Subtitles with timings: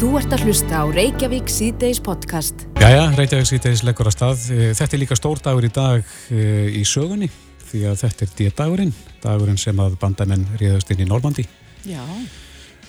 [0.00, 2.62] Þú ert að hlusta á Reykjavík síðdeis podcast.
[2.80, 4.46] Jæja, Reykjavík síðdeis leggur að stað.
[4.54, 7.28] Eh, þetta er líka stór dagur í dag e, í sögunni
[7.66, 11.44] því að þetta er díadagurinn, dagurinn sem að bandamenn ríðast inn í Normandi.
[11.84, 12.00] Já.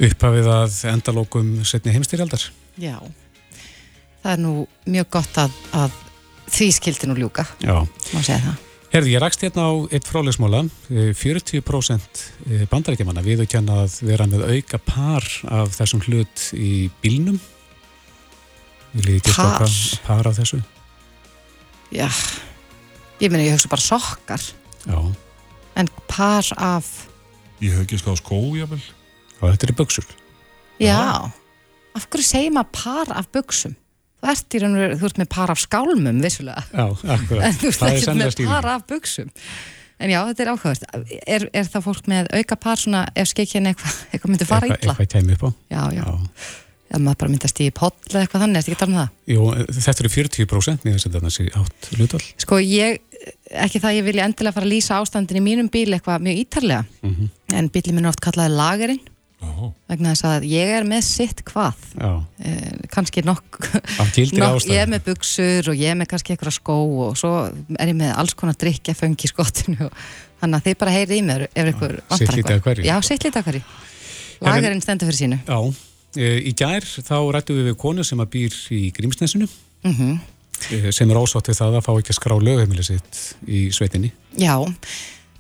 [0.08, 2.48] Upphafið að endalókum setni heimstyrjaldar.
[2.80, 2.96] Já.
[4.24, 4.56] Það er nú
[4.96, 6.02] mjög gott að, að
[6.48, 7.50] því skildi nú ljúka.
[7.60, 7.76] Já.
[8.16, 8.71] Má segja það.
[8.92, 10.66] Herði, ég rakst hérna á eitt frálegsmóla,
[11.16, 12.24] 40%
[12.72, 17.38] bandarækjumanna viðurkenna að vera með auka par af þessum hlut í bílnum.
[19.32, 19.64] Par?
[20.04, 20.60] par af þessu?
[21.96, 22.10] Já.
[23.24, 24.44] Ég meina, ég hugsa bara sokkar.
[24.88, 25.00] Já,
[25.80, 27.08] En par af,
[27.62, 28.82] Ég hef ekki skáð skó, jável.
[29.40, 30.06] og þetta er buksur.
[30.82, 31.32] já.
[31.96, 33.76] Af hverju segir maður par af buksum?
[34.22, 36.64] Þú ert í raun og veru, þú ert með par af skálmum, vissulega.
[36.72, 36.88] Já.
[37.12, 39.32] En þú ert Það er ekki með par af buksum.
[40.02, 40.84] En já, þetta er áhugavert.
[41.30, 44.84] Er, er það fólk með auka par svona, ef skeikjan eitthvað eitthva myndi fara Eitthvað-
[44.86, 44.96] illa?
[44.98, 45.50] Eitthvað kæmi upp á.
[45.74, 46.06] Já, já.
[46.92, 49.12] Ef maður bara stíði poll eða eitthvað þannig, ertu ekki að tala um það?
[49.32, 49.44] Jú,
[49.78, 52.26] þetta eru 40% mér finnst þetta þessi átt hlutvall.
[52.44, 52.98] Sko ég,
[53.64, 56.82] ekki það ég vilja endilega fara að lýsa ástandin í mínum bíl eitthvað mjög ítarlega
[57.08, 57.30] Mhm.
[57.56, 59.08] en bílið minn er oft kallaði lagerinn Já.
[59.90, 61.86] Vegna þess að ég er með sitt hvað.
[61.98, 62.12] Já,
[62.46, 63.60] eh, kannski nokk
[64.02, 64.66] ástæðum.
[64.72, 67.34] ég er með buksur og ég er með kannski eitthvað skó og svo
[67.78, 69.96] er ég með alls konar drikja fengi í skottinu og
[70.42, 72.86] þannig að þið bara heyrið í mér ef ykkur vantar hverju.
[72.88, 73.64] Já, sitt lítið af hverju.
[74.42, 75.40] Lagerinn stendur fyrir sínu.
[75.46, 75.60] Já,
[76.18, 79.50] e, í gær þá rættum við við konu sem að býr í Grímsnesinu
[79.86, 80.20] mm
[80.70, 84.12] e, sem er ósátt við það að fá ekki að skrá lögheimili sitt í sveitinni.
[84.38, 84.58] Já,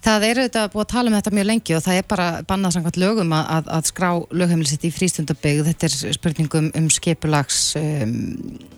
[0.01, 2.75] það er auðvitað búið að tala um þetta mjög lengi og það er bara bannað
[2.75, 4.09] samkvæmt lögum að, að, að skrá
[4.41, 5.63] lögheimilisitt í frístundabygg.
[5.69, 8.15] Þetta er spurningum um skipulags um,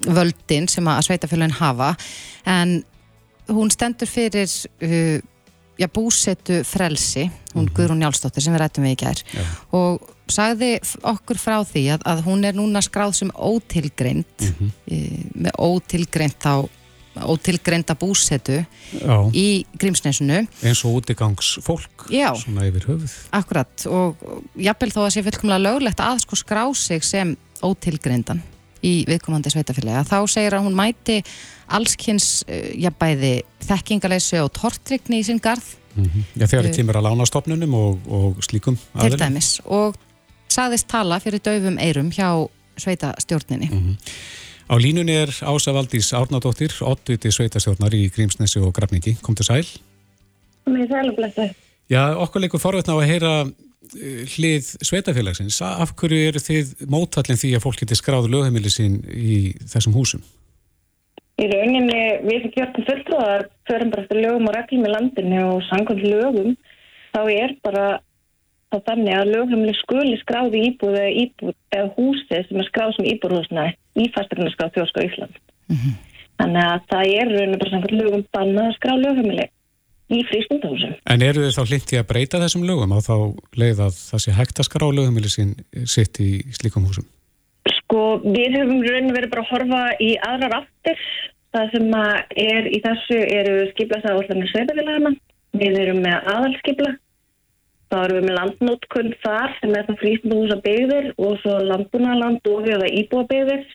[0.08, 1.94] völdin sem að sveitafélagin hafa
[2.50, 2.82] en
[3.52, 4.48] hún stendur fyrir
[4.84, 5.20] uh,
[5.80, 9.44] já, búsetu frelsi, hún Guðrún Njálsdóttir sem við rættum við í gær Já.
[9.76, 10.76] og sagði
[11.10, 14.72] okkur frá því að, að hún er núna skráð sem ótilgreind Mhm.
[14.88, 16.54] mm með ótilgreind þá
[17.16, 22.32] ótilgreinda búsetu Já, í Grímsnesinu eins og útigangs fólk, Já.
[22.36, 23.14] svona yfir höfuð.
[23.32, 24.18] akkurat og
[24.58, 28.42] jafnvel þó að sé fullkomlega löglegt að sko skrá sig sem ótilgreindan
[28.84, 31.22] í viðkomandi sveitafélagi þá segir að hún mæti
[31.72, 36.70] allskins uh, jafnbæði þekkingaleysi og tortrykni í sinn garð Mm Já, þegar Eh.
[36.72, 39.20] það kemur að lána stopnunum og, og slíkum til aðilum.
[39.22, 39.94] dæmis og
[40.50, 42.50] sagðist tala fyrir daufum eirum hjá
[42.82, 43.98] sveitastjórninni Mhm.
[44.64, 49.18] Á línunni er Ása Valdís Árnadóttir, oddviti sveitastjórnar í Grímsnesi og Grafningi.
[49.22, 49.68] Kom til sæl.
[50.70, 51.50] Mér er og blessa.
[51.92, 55.60] Já, okkur leikur forveitna á að heyra eh, hlið sveitafélagsins.
[55.68, 60.24] Af hverju eru þið mótallin því að fólk geti skráð lögheimili sín í þessum húsum?
[61.42, 65.64] Í rauninni, við sem kjörtum fulltrúðar förum bara eftir lögum og reglum í landinu og
[65.68, 66.56] sangkvæmt lögum,
[67.12, 67.86] þá er bara
[68.74, 73.10] þá þannig að lögheimili skuli skráði íbúð eða, íbúð eða húsið sem er skráð sem
[73.14, 73.66] íbúðhúsna
[74.02, 75.42] í fastegna skráð þjóðská Ísland.
[76.42, 79.50] Þannig að það er í rauninni bara sangkvæmt lögum bannað að skrá lögheimili
[80.14, 80.96] í frístundahúsum.
[81.10, 83.16] En eru þið þá hlindi að breyta þessum lögum á þá
[83.62, 85.54] leið að það sé hægt að skrá lögheimili sín
[85.90, 87.06] sitt í slíkum húsum?
[87.78, 91.06] Sko, við höfum í rauninni verið bara að horfa í aðrar aftur.
[91.54, 91.96] Það sem
[92.44, 95.14] er í þessu eru skiplaðsáðallanir sveitafélagana.
[95.62, 96.96] Við erum með aðalskipla.
[97.94, 102.64] Þá erum við með landnótkund þar sem er það frístundahúsa byggðir og svo landbúnaland og
[102.66, 103.68] við það íbúa byggðir.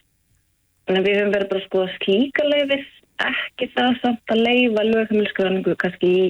[0.89, 2.89] Að við höfum verið bara að skoða slíka leifis,
[3.23, 6.25] ekki það samt að leifa lögheimilskráningu kannski í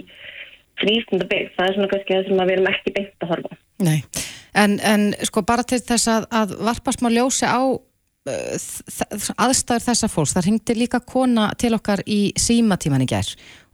[0.83, 1.49] frístundabygg.
[1.55, 3.59] Það er svona kannski það sem að við erum ekki beint að horfa.
[3.89, 3.97] Nei,
[4.53, 7.61] en, en sko bara til þess að, að varpa smá ljósi á
[8.29, 13.29] aðstæður þessa fólks, það ringdi líka kona til okkar í símatíman í gær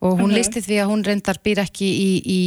[0.06, 0.36] og hún Mhm.
[0.38, 2.42] listi því að hún reyndar býr ekki í, í,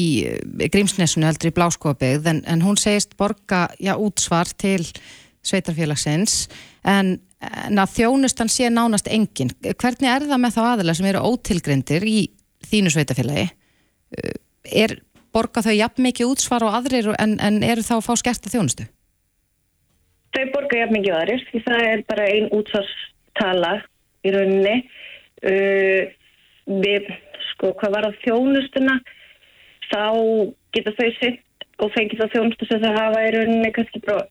[0.64, 4.84] í Grímsnesunu heldur í Bláskóabegð en, en hún segist borga já, útsvar til
[5.42, 6.48] sveitarfélagsins
[6.84, 9.50] en, en að þjónustan sé nánast engin.
[9.62, 12.18] Hvernig er það með þá aðila sem eru ótilgrendir í
[12.70, 13.50] þínu sveitarfélagi?
[14.18, 14.36] Uh,
[14.68, 14.98] Er
[15.32, 18.84] borga þau jafn mikið útsvar og aðrir en, en eru þá að fá skerta þjónustu?
[20.38, 23.70] Þau borga jafn mikið aðrir því það er bara ein útsvarstala
[24.22, 24.74] í rauninni.
[25.42, 26.12] Uh,
[26.84, 27.08] við,
[27.48, 28.94] sko, hvað var að þjónustuna,
[29.88, 30.04] þá
[30.76, 34.28] geta þau sitt og fengið það þjónustu sem þau hafa í rauninni kannski bara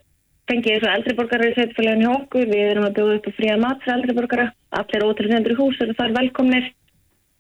[0.48, 2.48] fengið þessu eldri borgara í sveitfélaginu hjá okkur.
[2.54, 4.48] Við erum að bjóða upp á fría mat fyrir eldri borgara.
[4.80, 6.72] Allir ótrúðendur í hús eru þar velkomnir.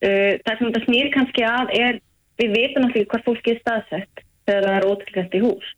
[0.04, 2.04] Uh, það sem þetta snýr kannski að er,
[2.44, 5.76] við vitum náttúrulega hvað fólki er staðsett þegar það er ótrúðend í hús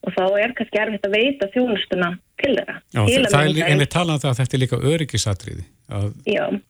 [0.00, 2.10] og þá er kannski erfitt að veita þjónustuna
[2.40, 2.76] til þeirra.
[2.94, 4.80] Já, Til það, að það er mynda einmitt talað um það að þetta er líka
[4.92, 5.64] öryggisatriði
[6.00, 6.10] að,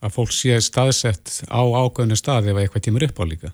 [0.02, 3.52] að fólk sé staðsett á ágöðinu stað ef eitthvað tímur upp á líka.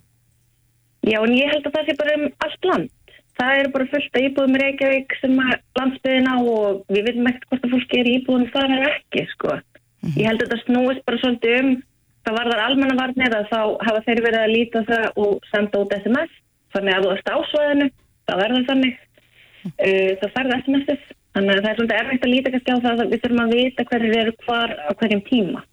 [1.07, 2.95] Já, en ég held að það sé bara um allt land.
[3.37, 7.29] það er bara fullt af íbúðum í Reykjavík sem að landsbyðin á og við veitum
[7.29, 9.59] ekkert hvort að fólki er íbúðum það er ekki, sko.
[10.17, 11.71] Ég held að þetta snúist bara svolítið um,
[12.27, 15.95] það var þar almannavarnir að þá hafa þeir verið að líta það og senda út
[15.99, 16.33] SMS,
[16.75, 17.89] þannig að þú ert ásvæðinu,
[18.27, 18.97] það verður þannig,
[19.67, 23.03] uh, það færði SMS-ið, þannig að það er svolítið erfitt að líta kannski á það
[23.05, 25.65] að við þurfum að vita hverjir eru hvar á hverjum tíma.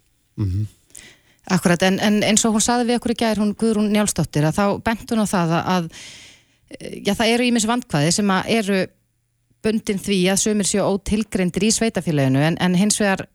[1.54, 4.56] Akkurat, en, en eins og hún saði við okkur í gær, hún Guðrún Njálsdóttir, að
[4.56, 5.88] þá bent hún á það að, að
[7.04, 8.78] já, það eru ímis vandkvæði sem að eru
[9.64, 13.26] bundin því að sömur séu ótilgreindir í sveitafélaginu, en, en hins vegar,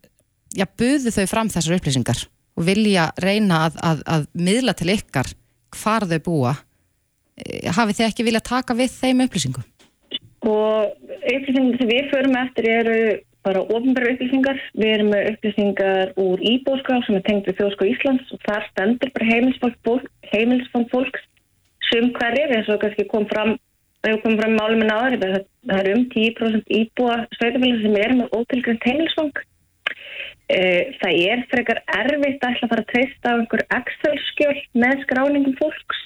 [0.58, 2.26] já, buðu þau fram þessar upplýsingar
[2.60, 5.30] og vilja reyna að, að, að miðla til ykkar
[5.80, 6.56] hvar þau búa.
[7.40, 9.68] Eh, Hafið þið ekki vilja taka við þeim upplýsingum?
[10.48, 13.00] Og upplýsingar sem við förum eftir eru
[13.48, 14.62] bara ofnbæra upplýsingar.
[14.80, 19.14] Við erum með upplýsingar úr íbúskrá sem er tengt við þjóðskó Íslands og þar stendur
[19.16, 21.26] bara heimilsfang fólk, heimilsfang fólks
[21.90, 23.56] sum hverjir eins og kannski kom fram
[24.00, 25.38] það hefur komið fram málum en áður það
[25.70, 29.40] það er um 10% íbúa sveitafélag sem er með ótilgrönd heimilsfang
[30.50, 35.04] Eh, það er frekar erfitt að ætla að fara að treysta á einhver Excel-skjöl með
[35.04, 36.00] skráningum fólks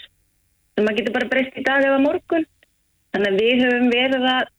[0.76, 2.44] sem maður getur bara breyst í dag eða morgun
[3.14, 4.52] þannig að við höfum verið að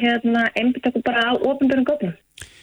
[0.00, 2.14] hérna, einbytta okkur bara á ofnbjörnum góðnum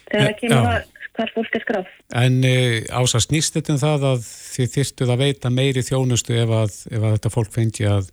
[0.07, 0.71] þegar það kemur já.
[0.75, 5.13] að hvar fólk er skráð En uh, ása snýst þetta um það að þið þyrftuð
[5.13, 8.11] að veita meiri þjónustu ef að, ef að þetta fólk fengi að,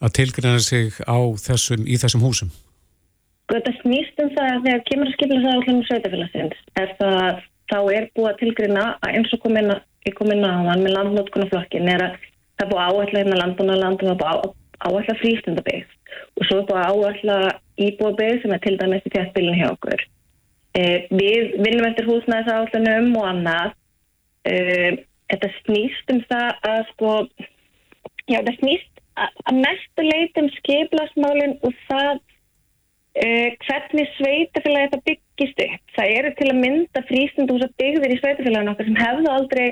[0.00, 2.52] að tilgreina sig á þessum, í þessum húsum.
[3.50, 6.92] Sko, Þetta snýst um það að þegar kemur að skipla það á hlunum sveitafélagsins er
[7.00, 7.40] það
[7.70, 9.86] þá er búið að tilgrina að eins og komin að
[10.16, 12.14] komin að hann með landnótkunarflokkin er að
[12.60, 15.96] það búið að áætla hérna landbúnaland og það búið að áætla frístundabygg
[16.40, 17.38] og svo búið að áætla
[17.80, 20.02] íbúabygg sem er til dæmis í þjættbílinn hjá okkur.
[20.78, 23.74] Eh, við vinnum eftir húsnæðis áætlunum og annað.
[24.48, 27.12] Eh, þetta snýst um það að sko,
[28.30, 32.12] já þetta snýst að, að mestu leiti um skiplasmálinn og það
[33.20, 35.94] uh, hvernig sveitafélagi þetta byggist upp.
[35.96, 39.66] Það eru til að mynda frístundúsa byggðir í sveitafélaginu okkar sem hefðu aldrei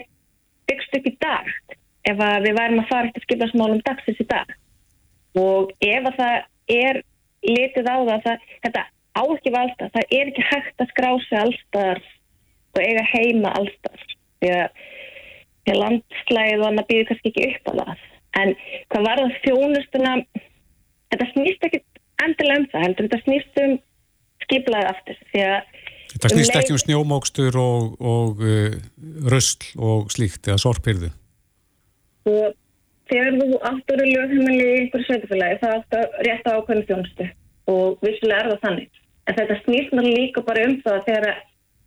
[0.71, 1.51] byggst upp í dag
[2.09, 4.55] ef við værum að fara eftir skiplasmálum dagsins í dag.
[5.39, 6.37] Og ef að það
[6.73, 7.01] er
[7.47, 8.85] litið á það, að það þetta
[9.19, 12.01] á ekki valda, það er ekki hægt að skrá sig allstar
[12.77, 14.05] og eiga heima allstar.
[14.39, 14.85] Því að,
[15.79, 18.05] landslæðið og annað býður kannski ekki upp á það.
[18.39, 18.53] En
[18.93, 20.13] hvað var það þjónustuna,
[21.13, 21.81] þetta snýst ekki
[22.25, 23.75] endilega um það, heldur þetta snýst um
[24.47, 25.21] skiplaðið aftur.
[25.33, 25.59] Því að
[26.09, 28.77] Þetta snýst leið- ekki um snjómókstur og, og uh,
[29.29, 31.11] rösl og slíkt eða sorpirðu.
[32.29, 32.55] Og
[33.11, 37.29] þegar þú áttur í lögheimili í einhverju sveitafélagi það áttu rétt á ákveðinu þjónustu
[37.73, 39.01] og vissulega er það þannig.
[39.29, 41.29] En þetta snýst mér líka bara um það þegar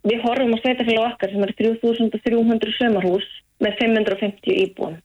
[0.09, 3.27] við horfum á sveitafélagi okkar sem er 3300 sömarhús
[3.61, 4.95] með 550 íbúum.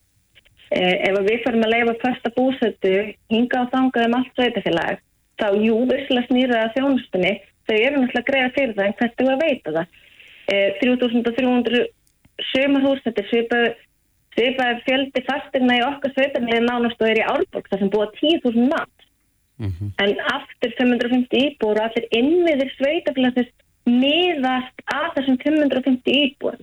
[0.74, 2.94] Eh, ef að við farum að leifa fasta búsötu
[3.30, 5.02] hinga og þangað um allt sveitafélag
[5.38, 7.32] þá jú, vissulega snýra það þjónustunni
[7.66, 10.00] þau eru náttúrulega að greiða fyrir það en hvert er að veita það.
[10.46, 11.84] Eh, 3300
[12.50, 13.66] sömarhús, þetta er svipað
[14.36, 18.70] svipaði fjöldi fastegna í okkar sveitarnið nánast og er í Árborg þar sem búa 10.000
[18.70, 18.92] mann.
[20.04, 23.52] En aftur 550 íbúr og allir innviðir sveitafélagsins
[23.88, 26.58] miðast að þessum 550 íbúr.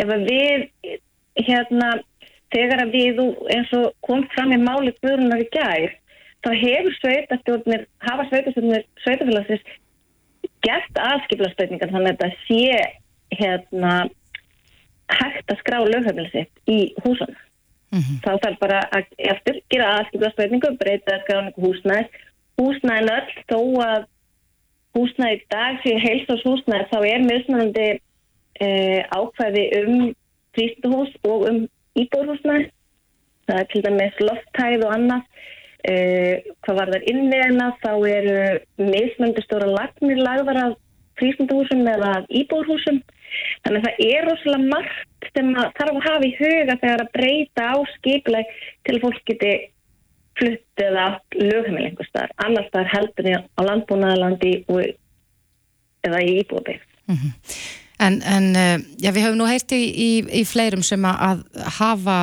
[0.00, 0.68] Ef við,
[1.40, 1.90] hérna,
[2.54, 3.18] þegar að við
[3.56, 5.96] eins og kom fram í máli guðrunar í gær,
[6.46, 9.76] þá hefur sveitastjórnir, hafa sveitastjórnir sveitafélagsins
[10.64, 13.94] gert aðskiplastöðningar þannig að þetta sé hérna
[15.18, 17.38] hægt að skrá lögheimili sitt í húsunum.
[17.90, 22.26] Þá þarf bara að eftir gera aðskipla spurningu, breyta skráningu húsnæðis.
[22.60, 24.04] Húsnæðin öll, þó að
[24.94, 27.86] húsnæði í dag sé heilsás húsnæði, þá er mismunandi
[28.60, 29.96] eh, ákvæði um
[30.54, 31.58] frístuhús og um
[31.98, 32.68] íbúrhúsnæði.
[33.50, 35.26] Það er til dæmis lofthæð og annað.
[35.90, 38.38] Eh, hvað var þar innvegna, þá eru
[38.78, 40.78] mismunandi stóra lagnir lagðar af
[41.18, 43.02] frístunduhúsum eða íbúrhúsum.
[43.64, 47.12] Þannig að það er rosalega margt sem að þarf að hafa í huga þegar að
[47.16, 48.54] breyta á skipuleg
[48.86, 49.52] til að fólk geti
[50.40, 52.32] flutt eða átt lögheimil einhver staðar.
[52.46, 54.80] Annars staðar heldur því á landbúnaðalandi og
[56.08, 56.86] eða í íbúðabíð.
[58.00, 60.10] En, en eh, já, við höfum nú heyrt í, í,
[60.40, 62.16] í fleirum sem að, að hafa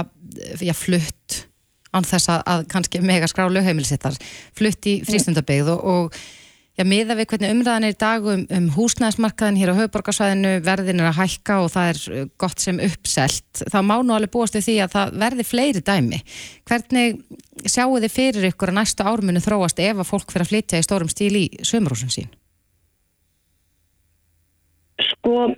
[0.64, 1.44] já, flutt
[1.94, 4.18] án þess að, að kannski mega skrá lögheimilisittar,
[4.58, 6.20] flutt í frístundabegð og, og
[6.78, 11.02] já, miða við hvernig umræðan er í dag um, um húsnæðismarkaðin hér á höfuborgarsvæðinu, verðin
[11.02, 13.64] er að hækka og það er eh, gott sem uppselt.
[13.64, 16.22] Það má nú alveg búast við því að það verði fleiri dæmi.
[16.70, 17.22] Hvernig
[17.66, 20.88] sjáu þið fyrir ykkur að næstu ármunu þróast ef að fólk fyrir að flytja í
[20.88, 22.34] stórum stíl í sömurhúsin sín?
[24.98, 25.52] Sko,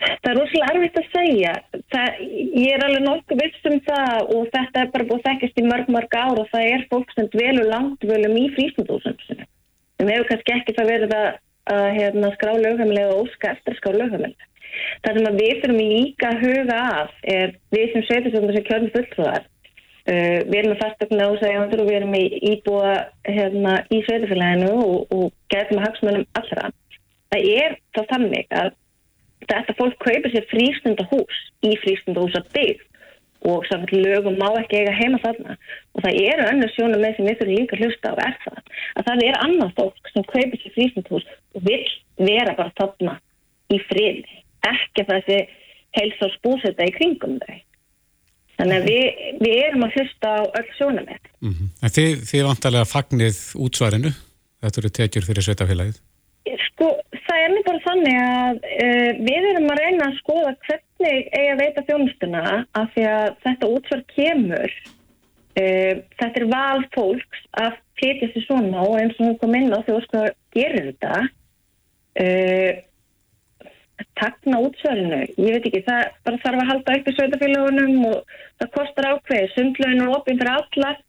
[0.00, 1.54] það er rosalega erfitt að segja.
[1.92, 2.20] það,
[2.56, 5.92] ég er alveg nokkuð viss um það og þetta er bara búið þekkist í mörg
[5.96, 9.18] mörg ár og það er fólk sem dvelur langt dvelum í frístundúsum
[10.00, 11.28] sem hefur kannski ekki það verið að,
[11.74, 14.46] að hérna, skrá lögheimilega og óska eftir að skrá lögheimilega.
[15.04, 19.42] Það sem við fyrir líka að huga af er við sem sveitisöndar sem kjörnum fulltrúðar
[19.44, 22.92] uh, við erum með fastöknu ásægjandur og við erum í íbúa
[23.28, 26.70] hérna, í sveitifélaginu og, og getum að hagsmunum allra.
[27.34, 28.72] Það er þá þannig að
[29.48, 32.82] þetta fólk kaupir sér frístundahús í frístundahúsa bygg
[33.48, 35.56] og samt lögum má ekki eiga heima þarna.
[35.96, 38.60] Og það eru önnur sjónum með sem við þurfum líka hlusta á er það
[39.00, 41.80] að það er annað fólk sem kaupir sér frístundahús og vil
[42.20, 43.16] vera bara þarna
[43.72, 44.20] í frið
[44.68, 45.40] ekki að þessi
[45.96, 47.58] heils á spúsetta í kringum þau.
[48.60, 51.90] Þannig að við, við erum að hlusta á öll sjónum með mm -hmm.
[51.96, 54.12] Þið, þið vantarlega fagnið útsvarinu?
[54.60, 56.00] Þetta eru tekjur fyrir sveitafélagið
[56.66, 56.90] Sko,
[57.30, 61.52] það er nú bara þannig að uh, við erum að reyna að skoða hvernig eigi
[61.52, 62.42] að veita þjónustuna
[62.80, 68.84] af því að þetta útsvar kemur uh, þetta er val fólks að flytja sér svona
[68.86, 70.24] og eins og hún kom inn á því að sko
[70.56, 71.20] gerir þetta
[72.24, 72.72] uh,
[74.16, 75.20] takna útsvarinu.
[75.36, 79.54] Ég veit ekki, það bara þarf að halda upp í sveitafélagunum og það kostar ákveð
[79.54, 81.00] sundlegin og opinn fyrir allar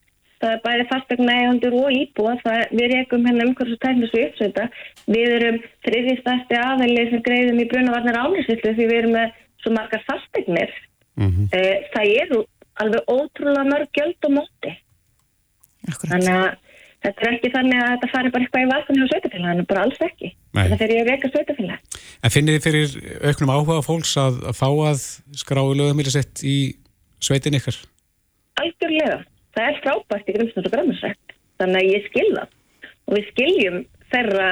[0.42, 4.26] það er bæði fastegna eigandur og íbúa það við rekum henni umhverfis og tæknis við
[4.28, 4.66] uppsveita.
[5.16, 10.04] Við erum þriðistæsti aðeili sem greiðum í brunavarnar álisvillu því við erum með svo margar
[10.08, 10.74] fastegnir
[11.20, 11.48] mm -hmm.
[11.94, 12.42] það eru
[12.82, 14.76] alveg ótrúlega mörg gjöld og móti.
[15.90, 16.12] Akkurat.
[16.12, 16.50] þannig að
[17.02, 20.02] þetta er ekki þannig að þetta fari bara eitthvað í valkunni á sveitafélaginu, bara alls
[20.06, 20.30] ekki.
[20.54, 21.80] Þetta fer ég að reyka sveitafélag
[22.22, 22.90] En finnir þið fyrir
[23.30, 25.00] auknum áhuga fólks að, að fá að
[25.42, 26.58] skráu lögumílisett í
[27.24, 27.78] sveitin ykkar?
[28.62, 29.24] Algjörlega
[29.56, 32.48] það er frábært í grimsnús og græmisrætt þannig að ég skilða
[33.08, 33.80] og við skiljum
[34.12, 34.50] þeirra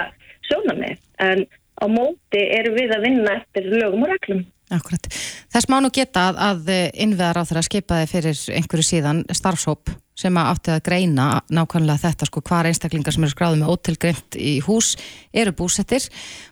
[0.50, 1.46] sjónami en
[1.80, 4.44] á móti eru við að vinna eftir lögum og reglum.
[4.70, 5.08] Akkurat.
[5.50, 6.70] Þess má nú geta að, að
[7.02, 9.90] innveðar á þeirra skipaði fyrir einhverju síðan starfsóp
[10.20, 14.38] sem að átti að greina nákvæmlega þetta sko hvar einstaklingar sem eru skráðið með ótilgreint
[14.38, 14.92] í hús
[15.34, 16.06] eru búsettir.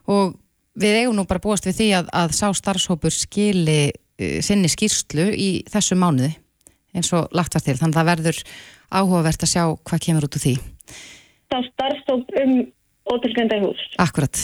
[0.09, 0.33] Og
[0.79, 5.29] við eigum nú bara búast við því að, að sá starfsópur skili uh, sinni skýrslu
[5.35, 6.33] í þessu mánuði
[6.97, 8.41] eins og lagt var til, þannig að það verður
[8.89, 10.55] áhugavert að sjá hvað kemur út úr því.
[11.47, 12.53] Þá starfstótt um
[13.07, 13.83] ótilgönda í hús.
[14.03, 14.43] Akkurat.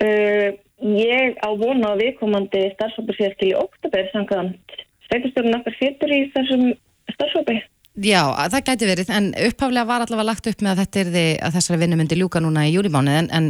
[0.00, 6.14] Uh, ég á vona á viðkomandi starfstópur síðast til í oktober samkvæmt sveiturstjórun okkar fyrtur
[6.14, 6.72] í þessum
[7.14, 7.60] starfstópi.
[8.00, 11.56] Já, það gæti verið, en upphaflega var allavega lagt upp með að er því að
[11.56, 13.48] þessari vinnu myndi ljúka núna í júlimáni, en, en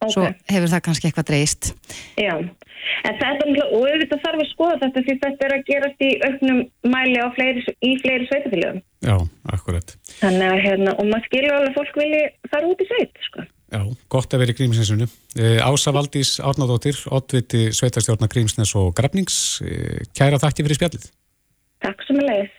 [0.00, 0.12] okay.
[0.14, 1.72] svo hefur það kannski eitthvað dreist.
[2.20, 6.06] Já, en þetta er og auðvitað þarf að skoða þetta því þetta er að gerast
[6.06, 6.62] í auknum
[6.94, 8.80] mæli fleiri, í fleiri sveitafélagum.
[9.06, 9.16] Já,
[9.56, 9.96] akkurat.
[10.20, 13.46] Þannig að hérna, og maður skilur alveg fólk vilji fara út í sveit, sko.
[13.66, 15.10] Já, gott að vera í Grímsnessunum.
[15.34, 19.58] Eh, Ása Valdís Árnádóttir, oddviti sveitarstjórna Grímsnes og Grafnings.
[19.66, 21.08] Eh, kæra þakki fyrir spjallið.
[21.82, 22.54] Takk sem að leiðis.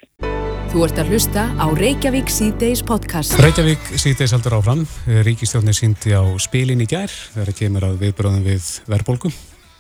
[0.68, 3.38] Þú ert að hlusta á Reykjavík C-Days podcast.
[3.40, 4.82] Reykjavík C-Days heldur áfram.
[5.26, 9.32] Ríkistjórnir síndi á spilin í gær þegar kemur að viðbröðum við verðbólku.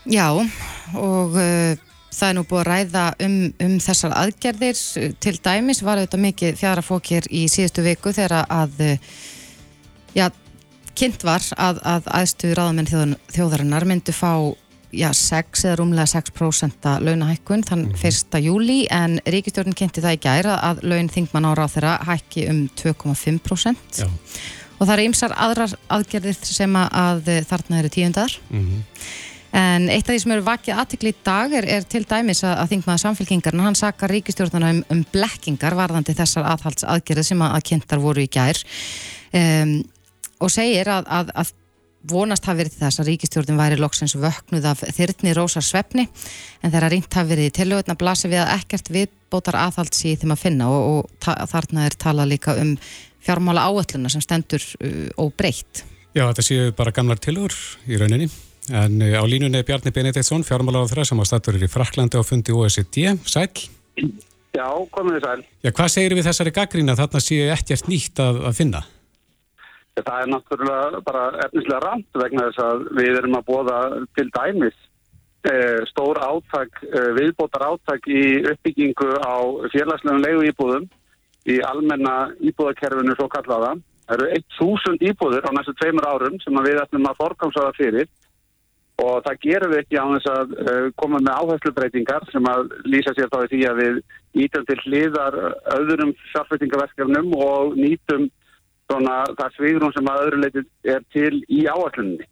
[0.07, 0.31] Já,
[0.95, 1.75] og uh,
[2.15, 3.35] það er nú búið að ræða um,
[3.67, 4.81] um þessar aðgerðir.
[5.21, 8.79] Til dæmis var þetta mikið fjara fókir í síðustu viku þegar að,
[10.15, 10.29] já,
[10.95, 14.31] kynnt var að, að aðstu ráðamenn þjóðarinnar myndu fá
[14.91, 18.37] já, 6 eða rúmlega 6% launahækkun þann mm -hmm.
[18.37, 18.39] 1.
[18.43, 22.69] júli en ríkistjórn kynnti það í gæra að laun þingmann á ráð þeirra hækki um
[22.75, 24.03] 2,5%
[24.79, 28.81] og það er ymsar aðrar aðgerðir sem að þarna eru tíundar mm -hmm.
[29.51, 32.57] en eitt af því sem eru vakið aðtikli í dag er, er til dæmis að,
[32.57, 37.63] að þingmaða samfélkingarna, hann sakar ríkistjórnuna um, um blekkingar varðandi þessar aðhaldsaðgerðir sem að, að
[37.63, 38.57] kynntar voru í gær
[39.33, 39.83] um,
[40.39, 41.51] og segir að, að, að
[42.09, 46.07] vonast hafi verið þess að ríkistjórnum væri loksins vöknuð af þyrtni rósar svefni
[46.61, 50.35] en þeirra rínt hafi verið í tilögutna blasi við að ekkert viðbótar aðhalds í þeim
[50.35, 52.75] að finna og, og þarna er talað líka um
[53.27, 55.83] fjármála áölluna sem stendur uh, óbreytt.
[56.15, 57.55] Já, þetta séu bara gamlar tilögur
[57.87, 58.29] í rauninni
[58.71, 62.19] en uh, á línunni er Bjarni Benediktsson, fjármála á þeirra sem að statur í Fraklandi
[62.19, 63.11] á fundi OECD.
[63.27, 63.51] Sæl?
[64.55, 65.41] Já, komið þið sæl.
[65.65, 68.83] Já, hvað segir við þessari gaggrína þarna séu ekkert nýtt að, að finna?
[69.97, 73.77] Það er náttúrulega bara efnislega ramt vegna þess að við erum að bóða
[74.17, 74.77] til dæmis
[75.49, 79.35] eh, stór áttak, eh, viðbótar áttak í uppbyggingu á
[79.73, 80.85] félagslegum leiðu íbúðum
[81.49, 83.73] í almenna íbúðakerfinu svo kallaða.
[84.07, 88.07] Það eru 1000 íbúður á næstu tveimur árum sem við ætlum að forgámsaða fyrir
[89.01, 93.13] og það gerum við ekki á þess að uh, koma með áherslubreitingar sem að lýsa
[93.13, 93.99] sér þá í því að við
[94.37, 95.37] nýtum til hliðar
[95.75, 98.29] öðrum sjálfveitingaverkefnum og nýtum
[98.87, 100.65] svona það svigrum sem að öðru leiti
[100.95, 102.27] er til í áalluninni.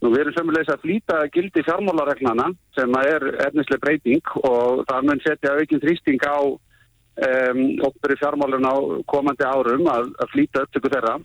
[0.00, 5.08] Nú við erum sömulegis að flýta gildi fjármálaregnana sem að er efnislega breyting og það
[5.08, 8.76] mun setja aukinn þrýsting á um, okkur í fjármálun á
[9.10, 11.18] komandi árum að, að flýta upptöku þeirra.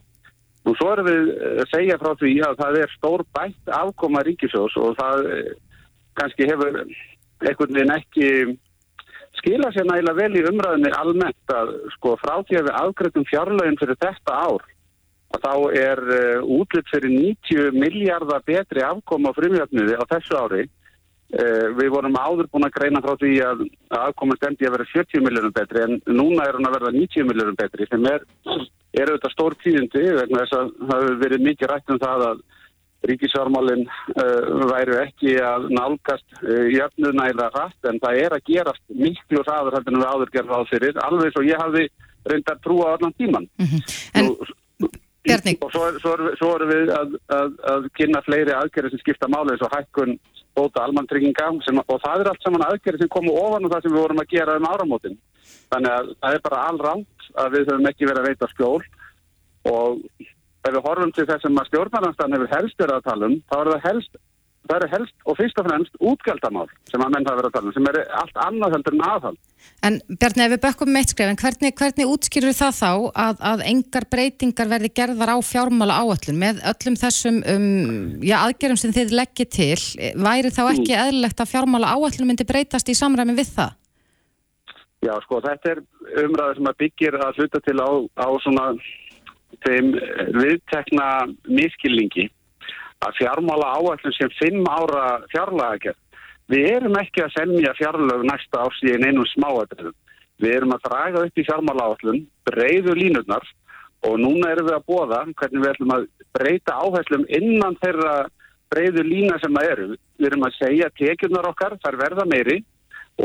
[0.65, 1.31] Nú svo erum við
[1.62, 5.51] að segja frá því að það er stór bætt afkoma ríkisjós og það eh,
[6.17, 6.79] kannski hefur
[7.45, 8.29] einhvern veginn ekki
[9.39, 13.77] skila sér nægilega vel í umræðinni almennt að sko frá því að við afgreitum fjárlögin
[13.82, 14.65] fyrir þetta ár
[15.36, 20.65] og þá er uh, útlitt fyrir 90 miljardar betri afkoma á frumjöfniði á þessu ári.
[21.36, 24.89] Uh, við vorum áður búin að greina frá því að, að afkoma stendi að vera
[24.94, 28.27] 40 miljardar betri en núna er hún að verða 90 miljardar betri sem er,
[28.96, 32.46] er auðvitað stór tíðindi vegna þess að það hefur verið mikið rætt um það að
[33.10, 38.84] ríkisvarmálinn uh, væru ekki að nálgast uh, jöfnuð nægilega rætt en það er að gerast
[38.90, 41.88] miklu ræður heldur en við áður gerðum á fyrir alveg svo ég hafði
[42.26, 43.50] reyndar trúa allan tíman.
[43.62, 43.82] Mm -hmm.
[44.14, 44.32] En
[44.80, 44.90] Nú.
[45.66, 49.56] Og svo, svo, svo erum við að, að, að kynna fleiri aðgerði sem skipta máli
[49.56, 50.20] eins og hækkun
[50.56, 54.04] bóta almantrygginga og það er allt saman aðgerði sem komu ofan og það sem við
[54.04, 55.18] vorum að gera um áramótin.
[55.74, 58.84] Þannig að það er bara allramt að við höfum ekki verið að veita skjól
[59.72, 59.98] og
[60.65, 63.69] ef við horfum til þessum að stjórnarnastan hefur helst verið að tala um, þá er
[63.72, 64.17] það helst,
[64.65, 67.69] það er helst og fyrst og fremst útgjaldamál sem að menn það verið að tala
[67.69, 69.39] um, sem er allt annað heldur en aðhald.
[69.86, 72.91] En Bjarni, ef við bökkum með eitt skrif, en hvernig, hvernig útskýrur það þá
[73.25, 77.72] að, að engar breytingar verði gerðar á fjármála áallun með öllum þessum um,
[78.25, 79.79] já, aðgerðum sem þið leggir til,
[80.22, 83.74] væri þá ekki eðlilegt að fjármála áallun myndi breytast í samræmi við það?
[85.05, 85.81] Já, sko, þetta er
[86.24, 88.63] umræður sem að byggir að hluta til á, á svona
[89.66, 89.94] þeim
[90.36, 91.10] viðtekna
[91.48, 92.30] miskilningi
[93.06, 96.00] að fjármála áallun sem fimm ára fjárlagagerð
[96.52, 99.96] Við erum ekki að semja fjárlög næsta árs í einum smáadröðum.
[100.44, 103.46] Við erum að draga upp í fjármála áallun, breyðu línurnar
[104.06, 106.06] og núna erum við að bóða hvernig við ætlum að
[106.38, 108.14] breyta áherslum innan þeirra
[108.70, 109.88] breyðu lína sem það eru.
[110.20, 112.60] Við erum að segja að tekjurnar okkar þar verða meiri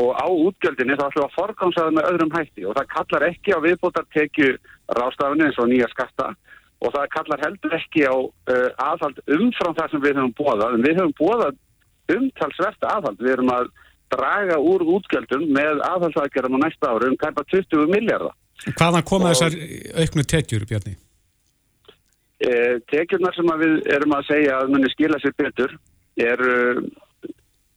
[0.01, 3.53] og á útgjöldinni þá ætlum við að forgámsaða með öðrum hætti og það kallar ekki
[3.53, 4.51] á viðbótartekju
[4.97, 6.31] rástafni eins og nýja skatta
[6.81, 10.77] og það kallar heldur ekki á uh, aðhald umfram það sem við höfum bóðað.
[10.77, 11.59] En við höfum bóðað
[12.15, 13.21] umtalsvert aðhald.
[13.21, 13.69] Við erum að
[14.11, 18.33] draga úr útgjöldum með aðhaldsaðgerðum á næsta ári um kæpa 20 miljardar.
[18.65, 20.97] Hvaðan koma og, þessar auknu tekjur, Bjarni?
[22.41, 22.51] E,
[22.89, 25.77] tekjurnar sem við erum að segja að muni skila sér betur
[26.21, 26.81] er uh,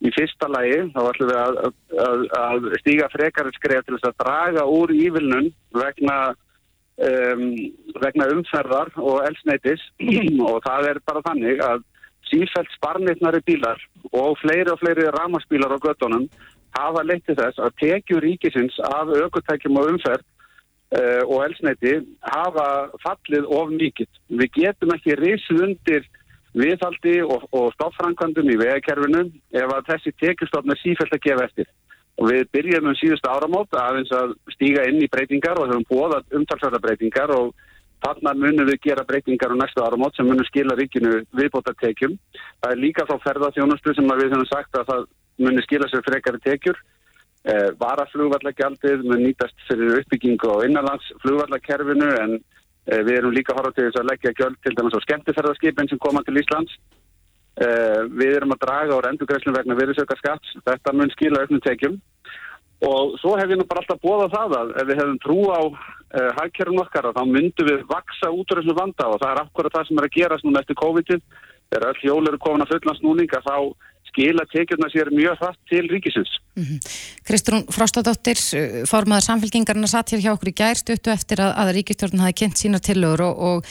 [0.04, 1.58] í fyrsta lagi, þá ætlum við að,
[2.04, 6.18] að, að stíga frekarinn skref til þess að draga úr ívilnun vegna,
[7.02, 7.44] um,
[8.02, 9.82] vegna umferðar og elsneitis
[10.48, 11.84] og það er bara þannig að
[12.30, 13.80] sífælt sparnitnari bílar
[14.12, 16.28] og fleiri og fleiri ramarsbílar á göttunum
[16.74, 22.66] hafa leytið þess að tekju ríkisins af aukutækjum og umferð uh, og elsneiti hafa
[23.04, 24.10] fallið of mikið.
[24.40, 26.08] Við getum ekki risið undir
[26.54, 31.70] viðhaldi og, og stofffrankandum í vegakerfinu ef að þessi tekjustofn er sífælt að gefa eftir.
[32.20, 36.36] Og við byrjum um síðustu áramót aðeins að stíga inn í breytingar og höfum bóðað
[36.38, 37.54] umtalsverða breytingar og
[38.04, 42.18] Þannig munum við gera breytingar á næstu áramót sem munum skila ríkinu viðbótartekjum.
[42.60, 45.06] Það er líka þá ferðarþjónustu sem við höfum sagt að það
[45.40, 46.80] munum skila sér frekari tekjur.
[47.48, 53.86] Eh, Varaflugvallagjaldið mun nýtast fyrir uppbyggingu á innanlandsflugvallakerfinu en eh, við erum líka horfað til
[53.88, 56.76] þess að leggja gjöld til dæmis á skemmtiferðarskipin sem koma til Íslands.
[57.54, 60.48] Eh, við erum að draga á rendugræslu vegna virðsöka skatt.
[60.66, 62.00] Þetta mun skila auknum tekjum.
[62.84, 65.62] Og svo hef ég nú bara alltaf bóðað það að ef við hefum trú á
[65.62, 69.76] uh, hagkerfum okkar þá myndum við vaksa út úr þessu vanda og það er akkurat
[69.76, 71.22] það sem er að gerast núna eftir COVID-19.
[71.70, 73.56] Þegar öll hjól eru komin að fullna snúninga þá
[74.10, 76.34] skila tekjurna sér mjög hratt til ríkisins.
[76.58, 76.78] Mm -hmm.
[77.26, 81.72] Kristrún Frostadóttir, eh, formadur samfélkingarna satt hér hjá okkur í gær stuttu eftir að, að
[81.78, 83.64] ríkistjórn hafi kynnt sína tillögur og, og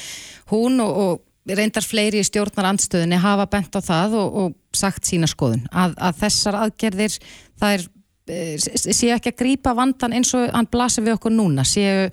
[0.51, 5.09] hún og, og reyndar fleiri í stjórnar andstöðinni hafa bent á það og, og sagt
[5.09, 7.17] sína skoðun að, að þessar aðgerðir
[7.59, 7.87] það er
[8.23, 12.05] Eh, séu ekki að grýpa vandan eins og hann blasir við okkur núna séu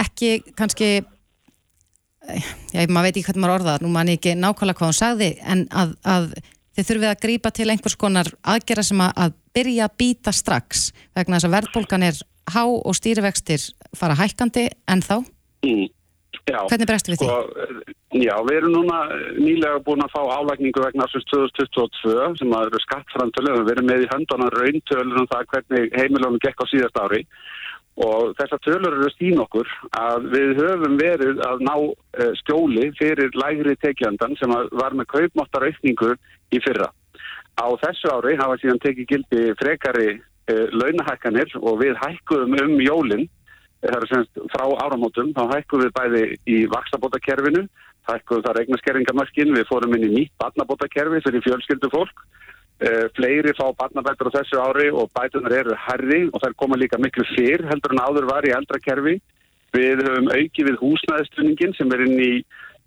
[0.00, 4.88] ekki kannski eh, já, maður veit ekki hvernig maður orðað nú mann ekki nákvæmlega hvað
[4.88, 6.30] hann sagði en að, að
[6.78, 10.86] þið þurfið að grýpa til einhvers konar aðgera sem að, að byrja að býta strax
[11.12, 13.68] vegna þess að verðbólgan er há og stýrivextir
[14.00, 15.16] fara hækkandi en þá
[15.68, 15.86] mm.
[16.48, 17.28] Já, Hvernig bregstu við því?
[17.28, 17.86] Sko,
[18.22, 18.98] já, við erum núna
[19.36, 24.04] nýlega búin að fá álækningu vegna ásins 2022 sem að eru skattframtölu við erum með
[24.04, 27.24] í höndanar rauntölur um það hvernig heimilónum gekk á síðast ári
[27.98, 33.34] og þessar tölur eru sín okkur að við höfum verið að ná uh, skjóli fyrir
[33.34, 36.14] lægri tekjandan sem var með kaupmáttaraukningu
[36.54, 36.92] í fyrra.
[37.58, 43.26] Á þessu ári hafa síðan tekið gildi frekari uh, launahækkanir og við hækkuðum um jólinn
[43.82, 47.64] það er semst frá áramótum, þá hækkum við bæði í vaksabótakerfinu,
[48.08, 52.24] hækkuðum þar eignaskerringamörkin, við fórum inn í nýtt barnabótakerfi fyrir fjölskyldu fólk.
[52.78, 57.00] Uh, fleiri fá barnabættur á þessu ári og bætunar eru herri og þær koma líka
[57.02, 59.16] miklu fyrr heldur en áður var í eldrakerfi.
[59.74, 62.32] Við höfum auki við húsnæðistuningin sem er inn í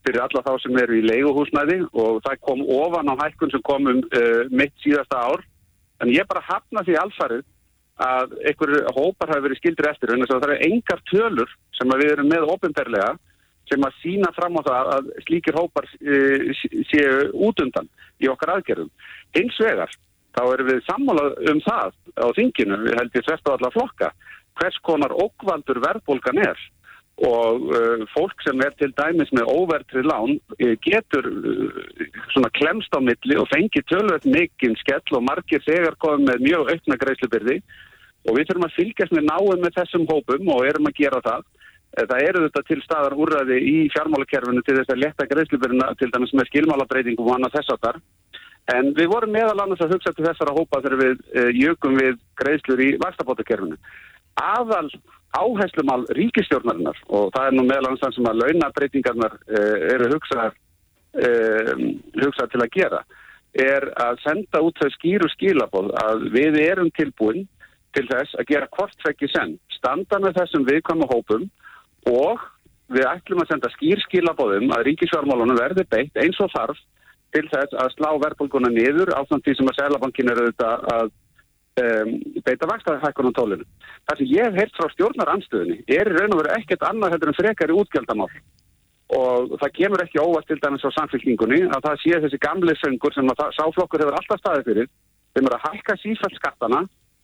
[0.01, 3.99] fyrir alla þá sem eru í leiguhúsnæði og það kom ofan á hækkun sem komum
[3.99, 5.43] uh, mitt síðasta ár.
[6.01, 7.43] En ég bara hafna því alfarið
[8.01, 12.31] að einhverju hópar hafi verið skildir eftir en það er engar tölur sem við erum
[12.31, 13.11] með ofinberlega
[13.71, 16.51] sem að sína fram á það að slíkir hópar uh,
[16.89, 17.87] séu út undan
[18.21, 18.91] í okkar aðgerðum.
[19.37, 19.93] Hins vegar,
[20.35, 24.11] þá erum við sammálað um það á þinginu, við heldum þess að alla flokka,
[24.59, 26.69] hvers konar okkvaldur verðbólgan er
[27.21, 31.81] og uh, fólk sem er til dæmis með óvertrið lán uh, getur uh,
[32.33, 36.71] svona klemst á milli og fengi tölvöld mikinn skell og margir þegar komið með mjög
[36.73, 37.57] aukna greiðslubyrði
[38.27, 41.45] og við þurfum að fylgjast með náum með þessum hópum og erum að gera það.
[41.91, 46.33] Það eru þetta til staðar úrræði í fjármálakerfinu til þess að leta greiðslubyrðina til dæmis
[46.37, 48.01] með skilmálabreitingum og annað þess að þar.
[48.71, 52.21] En við vorum meðal annars að hugsa til þessara hópa þegar við uh, jökum við
[52.39, 53.79] greiðslur í vakstabótakerfinu.
[54.39, 54.87] Aðal
[55.35, 61.73] áherslumál ríkistjórnarinnar og það er nú meðal annars sem að launabreitingarnar uh, eru hugsað uh,
[62.21, 63.01] hugsa til að gera
[63.51, 67.43] er að senda út þau skýru skilabóð að við erum tilbúin
[67.95, 71.47] til þess að gera kortfekki senn, standa með þessum viðkvæmu hópum
[72.11, 72.45] og
[72.91, 76.79] við ætlum að senda skýr skilabóðum að ríkisfjármálunum verði beitt eins og þarf
[77.35, 81.11] til þess að slá verðbólguna niður á þann því sem að Sælabankin eru auðvitað að
[81.83, 82.09] um,
[82.47, 83.67] beita vakstaðhækkunum tólinu.
[84.09, 87.39] Það sem ég hef heyrt frá stjórnaranstöðinni er raun og veru ekkert annað heldur en
[87.39, 88.27] frekari útgjaldamál
[89.11, 93.15] og það kemur ekki óvast til dæmis á samfélkingunni að það sé þessi gamli söngur
[93.15, 94.91] sem að sáflokkur hefur alltaf staðið fyrir
[95.35, 96.79] þeim er að hækka sífælt skattana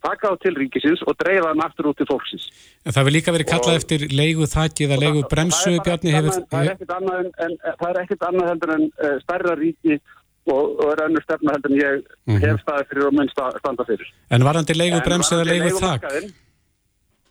[0.07, 2.47] taka þá til ríkisins og dreifa þeim aftur út til fólksins.
[2.85, 6.39] En það hefur líka verið kallað og eftir leigu þakki eða leigu bremsu, Bjarni hefur...
[6.51, 9.99] Það er ekkert annað, en, en, það er ekkert annað heldur en uh, stærra ríki
[10.47, 12.43] og, og er önnur stefna heldur en ég mm -hmm.
[12.47, 14.11] hef staðið fyrir og mun standa fyrir.
[14.31, 16.35] En varandi leigu bremsu eða leigu þakk?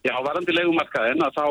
[0.06, 1.46] Já, varandi leigumarkaðin að þá,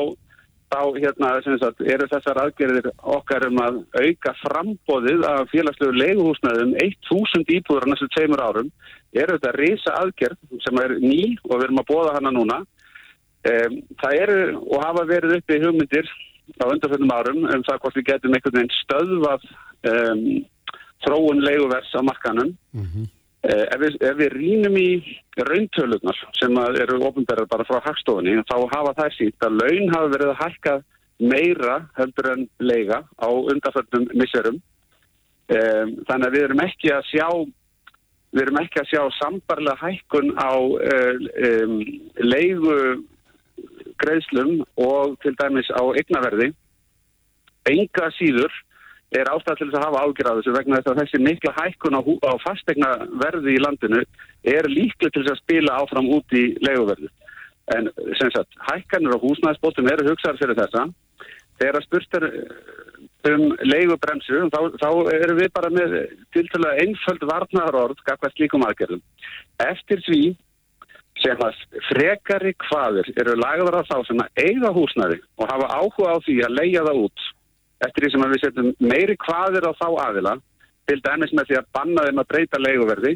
[0.73, 7.51] þá hérna, sagt, eru þessar aðgerðir okkar um að auka frambóðið af félagslegu leiguhúsnaðum 1000
[7.57, 8.71] íbúður á næstu tveimur árum
[9.15, 12.61] eru þetta reysa aðgerð sem er ný og við erum að bóða hana núna.
[13.45, 16.09] Um, það eru og hafa verið uppi hugmyndir
[16.61, 19.45] á undarföldum árum um það hvort við getum einhvern veginn stöðvað
[19.91, 20.23] um,
[21.05, 22.55] þróun leiguvers á markanum.
[22.73, 23.11] Mm -hmm.
[23.45, 24.89] Uh, ef, við, ef við rínum í
[25.39, 30.33] rauntöluðnar sem eru ofinberðar bara frá hagstofunni þá hafa þær sínt að laun hafa verið
[30.33, 30.75] að hækka
[31.19, 34.59] meira heldur en leiga á undarföldum misserum.
[35.45, 37.27] Um, þannig að við erum ekki að sjá
[38.35, 41.75] ekki að sjá sambarlega hækkun á um,
[42.19, 42.79] leigu
[44.01, 46.51] greiðslum og til dæmis á eignaverði.
[47.69, 48.51] Enga síður
[49.19, 52.33] er ástæð til þess að hafa ágjörðaðu vegna þess að þessi mikla hækkun á, á
[52.45, 54.01] fastegnaverði í landinu
[54.55, 57.11] er líklega til þess að spila áfram út í leiguverðu.
[57.75, 60.85] En sem sagt, hækkanir á húsnæðsbótum eru hugsaður fyrir þessa.
[61.55, 62.25] Þegar spurt er
[63.31, 65.95] um leigubremsu, þá, þá erum við bara með
[66.35, 69.01] tiltalega einföld varnaðarorð skapast líkum aðgerðum.
[69.65, 70.21] Eftir því
[71.23, 76.11] sem að frekari hvaður eru lagðar á þá sem að eiga húsnaði og hafa áhuga
[76.11, 77.25] á því að leia það út
[77.83, 80.35] eftir því sem við setjum meiri hvaður á þá aðila
[80.85, 83.13] til dæmis með því að banna þeim að breyta leiguverði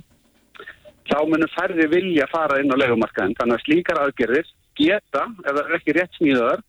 [1.09, 5.63] þá munum færði vilja fara inn á leigumarkaðin þannig að slíkar aðgerðir geta, ef það
[5.63, 6.63] er ekki rétt smíðaðar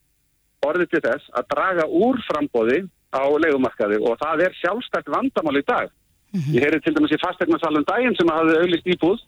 [0.66, 5.64] orðið til þess að draga úr frambóði á legumarkaði og það er sjálfstækt vandamál í
[5.66, 5.90] dag.
[6.30, 6.54] Mm -hmm.
[6.54, 9.20] Ég heyri til dæmis í fastegnasalum daginn sem hafði auðlist íbúð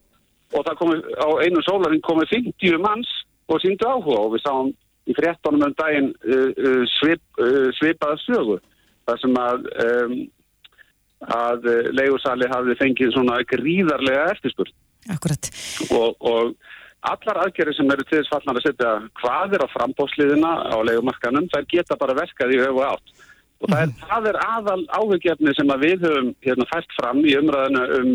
[0.55, 3.11] og það komi á einu sólarinn komið 50 manns
[3.49, 4.69] og síndu áhuga og við sáum
[5.09, 8.59] í fréttonum um daginn uh, uh, svip, uh, svipaða sögu
[9.09, 10.13] þar sem að, um,
[11.39, 14.75] að legursali hafði fengið svona gríðarlega eftirspurt.
[15.11, 15.49] Akkurat.
[15.91, 16.53] Og, og
[17.11, 21.49] allar aðgerri sem eru til þess fallan að setja hvað er á frambóðsliðina á legumarkanum,
[21.51, 23.15] þær geta bara verkað í öfu átt.
[23.63, 24.05] Og það er, mm.
[24.11, 28.13] það er aðal áhugjefni sem að við höfum hérna, fært fram í umræðinu um,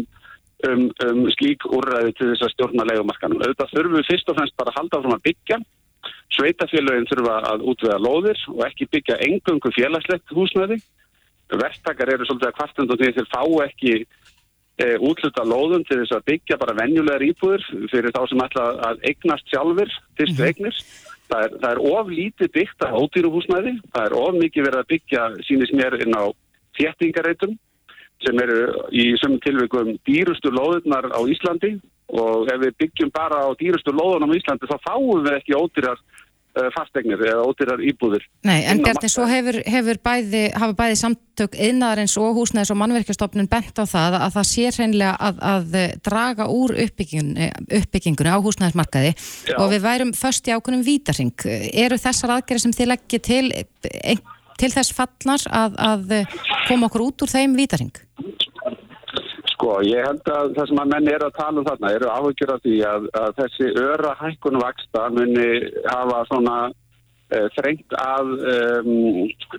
[0.67, 3.43] um, um slík úrræði til þess að stjórna legumarkanum.
[3.43, 5.60] Auðvitað þurfum við fyrst og fremst bara að halda frá að byggja.
[6.38, 10.79] Sveitafélagin þurfa að útvega lóðir og ekki byggja engungu félagslegt húsnöði.
[11.47, 16.17] Verktakar eru svolítið að kvartund og því þeir fá ekki e, útluta lóðum til þess
[16.17, 20.49] að byggja bara venjulegar íbúður fyrir þá sem ætla að eignast sjálfur fyrstu mhm.
[20.49, 20.81] eignir.
[21.27, 24.91] Það er, það er of lítið byggt af ódýruhúsnæði, það er of mikið verið að
[24.93, 26.25] byggja sínist mér inn á
[26.77, 27.57] þéttingareitum
[28.23, 28.62] sem eru
[28.95, 31.75] í sömum tilvægum dýrustu lóðunar á Íslandi
[32.07, 35.99] og ef við byggjum bara á dýrustu lóðunum á Íslandi þá fáum við ekki ódýrar
[35.99, 38.23] uh, fastegnir eða ódýrar íbúðir.
[38.47, 43.49] Nei, en Bjarni, svo hefur, hefur bæði, hafa bæði samtök yðnaðarins og húsnæðis og mannverkjastofnun
[43.51, 49.57] bent á það að það sé hreinlega að, að draga úr uppbyggingunni, á húsnæðismarkaði Já.
[49.59, 51.35] og við værum först í ákunum vítaring.
[51.73, 53.45] Eru þessar aðgerið sem þið leggja til,
[53.99, 54.23] ein,
[54.57, 56.19] til þess fallnar að, að
[56.69, 57.91] koma okkur út úr þeim vítaring?
[59.67, 62.51] Sko, ég held að það sem að menn eru að tala um þarna eru áhuggjur
[62.53, 65.47] af því að, að þessi öra hækkun vaksta muni
[65.84, 68.93] hafa svona uh, þrengt að um,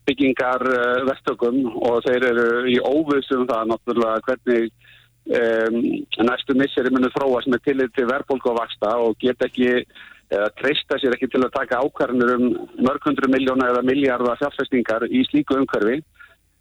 [0.09, 4.71] byggingar uh, vestökum og þeir eru í óvissum það náttúrulega hvernig
[5.43, 5.77] um,
[6.31, 10.97] næstu misseri muni þróast með tillit til verðbólku og vaksta og get ekki eða treysta
[11.03, 12.49] sér ekki til að taka ákvarðanir um
[12.87, 16.01] mörg hundru miljóna eða miljardar fjárfestingar í slíku umhverfi.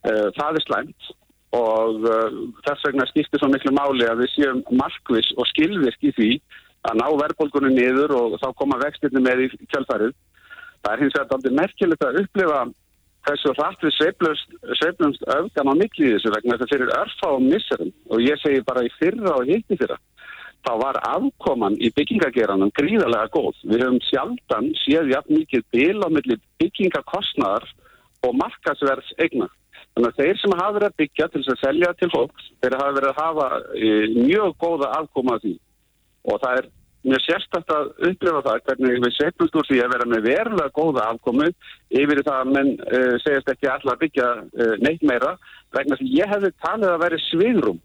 [0.04, 1.10] Uh, það er slæmt
[1.56, 6.12] og uh, þess vegna skiptir svo miklu máli að við séum markvis og skilvirk í
[6.18, 6.32] því
[6.88, 10.12] að ná verðbólgunni niður og þá koma vextirni með í kjálfarið.
[10.84, 12.60] Það er hins vegar aldrei merkilegt að upplifa
[13.28, 13.96] þessu hratt við
[14.80, 18.64] sveiflumst öfgan á miklu í þessu vegna þetta fyrir örfa og misserum og ég segi
[18.68, 19.98] bara í fyrra og hitti fyrra
[20.68, 23.60] þá var afkoman í byggingageranum gríðarlega góð.
[23.64, 27.68] Við höfum sjaldan séð jafn mikið bil á milli byggingakostnaðar
[28.28, 29.48] og markasverðs eigna.
[29.98, 32.74] Þannig að þeir sem hafa verið að byggja til þess að selja til fólks, þeir
[32.78, 35.54] hafa verið að hafa e, mjög góða afkoma af því.
[36.30, 36.68] Og það er
[37.08, 41.08] mjög sérstætt að upplifa það hvernig við setjumst úr því að vera með verulega góða
[41.16, 41.48] afkomu
[42.04, 45.34] yfir það að menn e, segjast ekki alltaf að byggja e, neitt meira.
[45.74, 47.82] Vegna því ég hefði talið að veri svigrum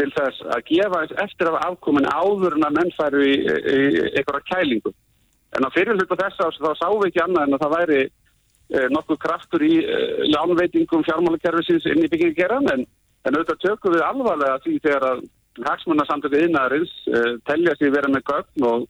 [0.00, 4.08] til þess að gefa eftir af afkomin áður en að menn færu í, í, í
[4.08, 4.96] einhverja kælingu.
[5.52, 8.02] En á fyrirlutu þess að þá sáum við ekki annað en að það væri
[8.92, 12.84] nokkuð kraftur í eh, lánveitingum fjármálakerfisins inn í byggingageran en,
[13.26, 15.24] en auðvitað tökum við alvarlega því þegar að
[15.60, 18.86] hagsmunarsamtöku innæðarins eh, telja sig vera með gögn og,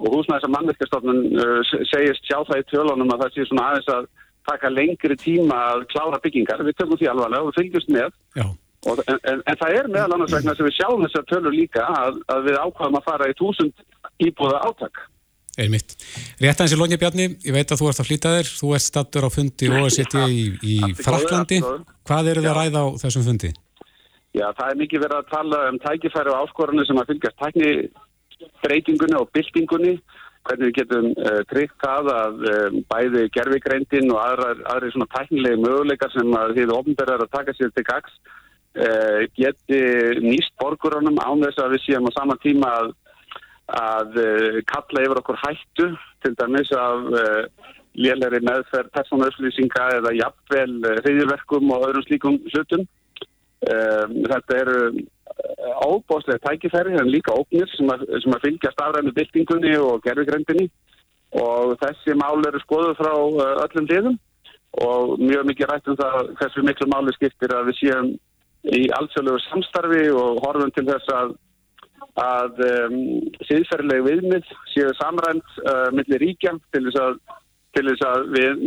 [0.00, 3.90] og húsnæðis að mannverkastofnun eh, segist sjá það í tölunum að það sé svona aðeins
[3.96, 4.08] að
[4.46, 6.62] taka lengri tíma að klára byggingar.
[6.62, 8.14] Við tökum því alvarlega og fylgjumst með.
[8.86, 11.82] Og, en, en, en það er meðal annars vegna sem við sjáum þessar tölur líka
[11.90, 13.82] að, að við ákvaðum að fara í túsund
[14.22, 15.00] íbúða átak.
[15.56, 15.94] Einmitt.
[16.42, 18.84] Rétt aðeins í Lónja Bjarni, ég veit að þú ert að flýta þér, þú ert
[18.84, 21.60] stattur á fundi í, í Allt í Fraklandi.
[21.60, 21.86] í góðu.
[22.06, 23.52] Hvað eru þið að ræða á þessum fundi?
[24.36, 27.70] Já, það er mikið verið að tala um tækifæri og áskorunni sem að fylgjast tækni
[28.60, 29.94] breytingunni og byltingunni,
[30.46, 35.62] hvernig við getum uh, tryggt það að um, bæði gerfigreindin og aðrar, aðri svona tæknilegi
[35.64, 38.20] möguleikar sem að þið ofnbærar að taka sér til gags
[38.76, 39.80] uh, geti
[40.22, 42.92] nýst borgurunum án þess að við séum á sama tíma að,
[43.66, 45.88] að uh, kalla yfir okkur hættu
[46.22, 52.86] til dæmis af uh, lélæri meðferð persónuauðslýsinga eða jafnvel uh, hriðjverkum og öðrum slíkum hlutum.
[53.66, 54.80] Um, þetta eru
[55.82, 60.68] óbóðslega tækifæri en líka óknir sem að, sem að fylgja stafrænu byltingunni og gerfigrendinni
[61.36, 63.12] og þessi mál eru skoðuð frá
[63.64, 64.16] öllum liðum
[64.86, 68.08] og mjög mikið rætt um það hversu miklu máli skiptir að við séum
[68.76, 71.34] í allsjálfur samstarfi og horfum til þess að
[72.20, 73.00] að um,
[73.48, 77.18] síðferðileg viðmið séu samrænt uh, millir ríkja til þess að
[77.76, 78.62] til þess að við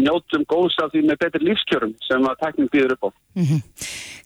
[0.00, 3.10] njótum góðs af því með betri lífskjörum sem að tekning býður upp á.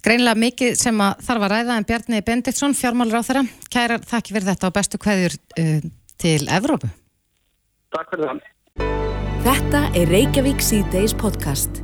[0.02, 3.44] Greinlega mikið sem að þarf að ræða en Bjarni Bendiktsson, fjármálur á þeirra.
[3.74, 5.86] Kæra, þakki fyrir þetta og bestu kveðjur uh,
[6.22, 6.90] til Evrópu.
[7.92, 8.50] Takk fyrir það.
[9.42, 11.82] Þetta er Reykjavík C-Days podcast.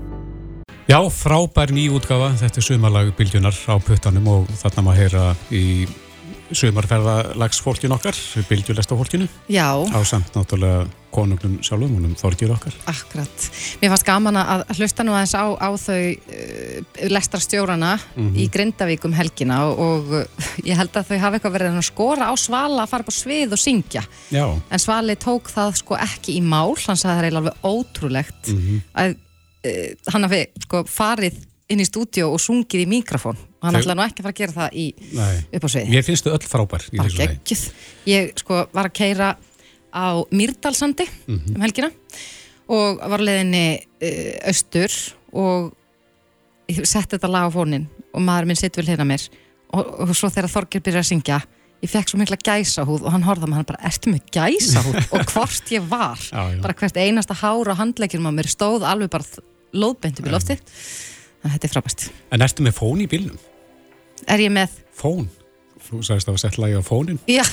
[0.89, 5.65] Já, frábær nýjútgafa, þetta er sumarlag bylgjunar á puttanum og þarna maður heyra í
[6.53, 8.17] sumarferðalagsfólkin okkar,
[8.49, 12.75] bylgjulesta fólkinu, Já, á samt náttúrulega konungnum sjálfum, húnum Þorgjur okkar.
[12.87, 13.45] akkurat.
[13.81, 17.95] Mér fannst gaman að hlusta nú aðeins á, á þau uh, lestarstjórana
[18.37, 19.81] í Grindavík um helgina og,
[20.13, 23.13] og ég held að þau hafa eitthvað verið að skora á Svala að fara upp
[23.13, 24.05] á svið og syngja.
[24.35, 28.53] Já, En Svali tók það sko ekki í mál, hann sagði það er alveg ótrúlegt
[28.93, 31.41] að uh, hann hafi sko farið
[31.73, 34.35] inn í stúdíu og sungið í mikrofón og hann Þau- ætlaði nú ekki að fara
[34.35, 34.87] að gera það í,
[35.59, 35.91] upp á sviði.
[35.95, 37.65] Mér finnst þau öll frábær í þessu geggjuð.
[38.13, 39.29] Ég sko var að keira
[39.89, 41.91] á Mýrdalsandi um helgina
[42.69, 44.95] og var á leiðinni uh, austur
[45.33, 45.71] og
[46.69, 49.25] ég setti þetta lag á fónin og maður minn sitt vil hérna mér
[49.73, 51.41] og, og svo þegar Þorgir byrjar að syngja
[51.83, 54.99] ég fekk svo mikla gæsahúð og hann mig hann bara, ertu með gæsahúð?
[55.15, 56.61] og hvort ég var Já, já.
[56.63, 59.25] bara hvert einasta hár á handleikjum á mér stóð alveg bara
[59.73, 60.63] lóðbeint upp í loftið
[61.45, 62.07] að þetta er frábært.
[62.35, 63.41] En ertu með fón í bílnum?
[64.29, 65.29] Er ég með, Fón?
[65.89, 67.21] Þú sagðist að það var sett lagi á fónin?
[67.31, 67.45] já.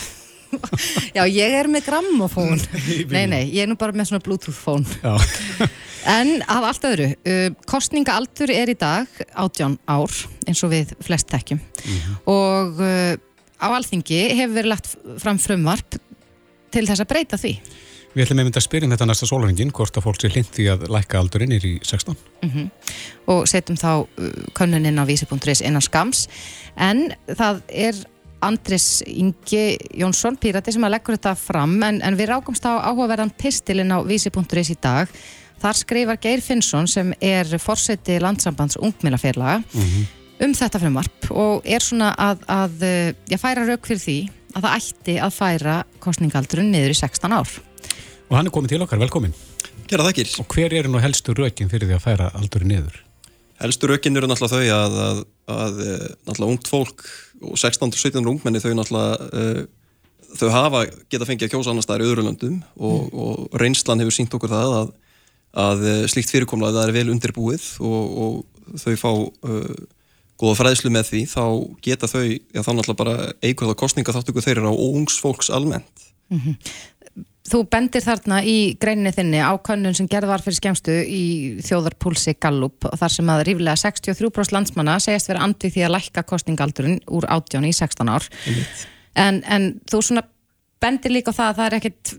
[1.15, 2.62] Já, ég er með grammofón
[3.15, 4.86] Nei, nei, ég er nú bara með svona bluetooth fón.
[6.06, 10.13] En af allt öðru, uh, kostningaaldur er í dag 18 ár
[10.45, 11.58] eins og við flest tekjum
[12.30, 13.15] og uh,
[13.58, 14.91] á alþingi hefur verið lagt
[15.24, 15.98] fram frumvarp
[16.76, 17.56] til þess að breyta því
[18.15, 20.86] Við ætlum einmitt að spyrja um þetta næsta sólringin, hvort að fólk sé hlindi að
[20.88, 22.15] lækka aldurinn er í 16.
[22.45, 22.69] Mm -hmm.
[23.34, 26.30] Og setjum þá uh, könnuninn á vísi.is innan skams.
[26.78, 27.95] En það er
[28.39, 33.36] Andris Ingi Jónsson, pírati, sem að leggur þetta fram, en, en við rákumst á áhugaverðan
[33.36, 35.12] pistilinn á vísi.is í dag.
[35.60, 40.06] Þar skrifar Geir Finnsson sem er fórseti landsambands ungmilaférlaga mm -hmm.
[40.45, 42.73] um þetta frumvarp og er svona að, að
[43.28, 47.49] já, færa rauk fyrir því að það ætti að færa kostningaldurinn niður í 16 ár
[48.29, 49.35] og hann er komið til okkar, velkomin.
[49.85, 50.31] Kjæra þakkir.
[50.41, 52.99] Og hver er nú helstu rökin fyrir því að færa aldurinn niður?
[53.61, 55.23] Helstu rökin eru náttúrulega þau að, að,
[55.55, 57.05] að eh, náttúrulega ungt fólk
[57.45, 59.61] og 16-17 ungmenni þau náttúrulega uh,
[60.35, 63.19] þau hafa geta fengið að kjósa annar staðar í öðru löndum og, mm.
[63.25, 64.89] og reynslan hefur sínt okkur það að,
[65.65, 69.69] að eh, slíkt fyrirkomlaði það er vel undirbúið og, og þau fá uh,
[70.41, 71.43] góða fræðslu með því þá
[71.85, 76.09] geta þau, já þá náttúrulega bara eikvæða kostninga þáttöku þeirra á ungs fólks almennt.
[76.33, 76.55] Mm -hmm.
[77.45, 81.23] Þú bendir þarna í greininni þinni á könnun sem gerð var fyrir skemstu í
[81.65, 87.03] þjóðarpúlsi Gallup þar sem að ríflega 63% landsmanna segist vera andið því að lækka kostningaldurinn
[87.13, 88.25] úr 18 í 16 ár.
[89.13, 90.25] En, en þú svona
[90.81, 92.15] bendir líka það að það er ekkit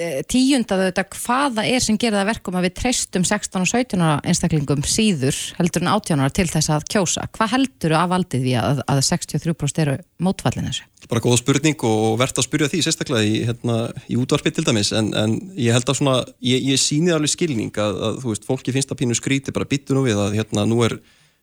[0.00, 4.00] Eh, tíundaðu þetta hvaða er sem gerir það verkum að við treystum 16 og 17
[4.00, 7.26] ára einstaklingum síður heldur en 18 ára til þess að kjósa.
[7.36, 10.88] Hvað heldur af valdið við að, að 63% eru mótfallin þessu?
[11.10, 14.92] Bara góða spurning og verðt að spyrja því sérstaklega í, hérna, í útvarpi til dæmis
[14.94, 18.46] en, en ég held að svona, ég, ég síni alveg skilning að, að þú veist,
[18.46, 20.94] fólki finnst að pínu skríti bara byttu nú við að hérna nú er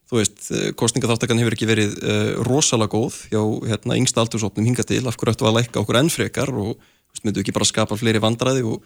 [0.09, 4.85] þú veist, eh, kostningaþáttakann hefur ekki verið uh, rosalega góð hjá hérna yngsta aldursopnum hinga
[4.87, 6.79] til, af hverju ættu að lækka okkur ennfrekar og
[7.25, 8.79] myndu ekki bara skapa fleiri vandræði og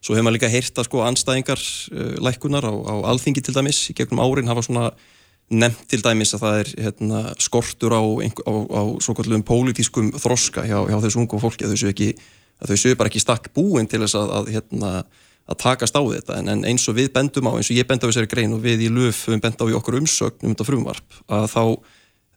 [0.00, 3.96] svo hefur maður líka heyrta sko anstæðingar uh, lækunar á, á alþingi til dæmis í
[3.98, 4.92] gegnum árin hafa svona
[5.50, 10.66] nefnt til dæmis að það er hérna, skortur á, á, á svo kallum pólitískum þroska
[10.68, 12.10] hjá, hjá þessu ungu fólki að þau séu ekki
[12.60, 14.90] að þau séu bara ekki stakk búin til þess að, að, hérna,
[15.50, 16.36] að takast á þetta.
[16.38, 18.62] En, en eins og við bendum á, eins og ég bend á þessari grein og
[18.64, 21.64] við í löf bend á í okkur umsögn um þetta frumvarp að þá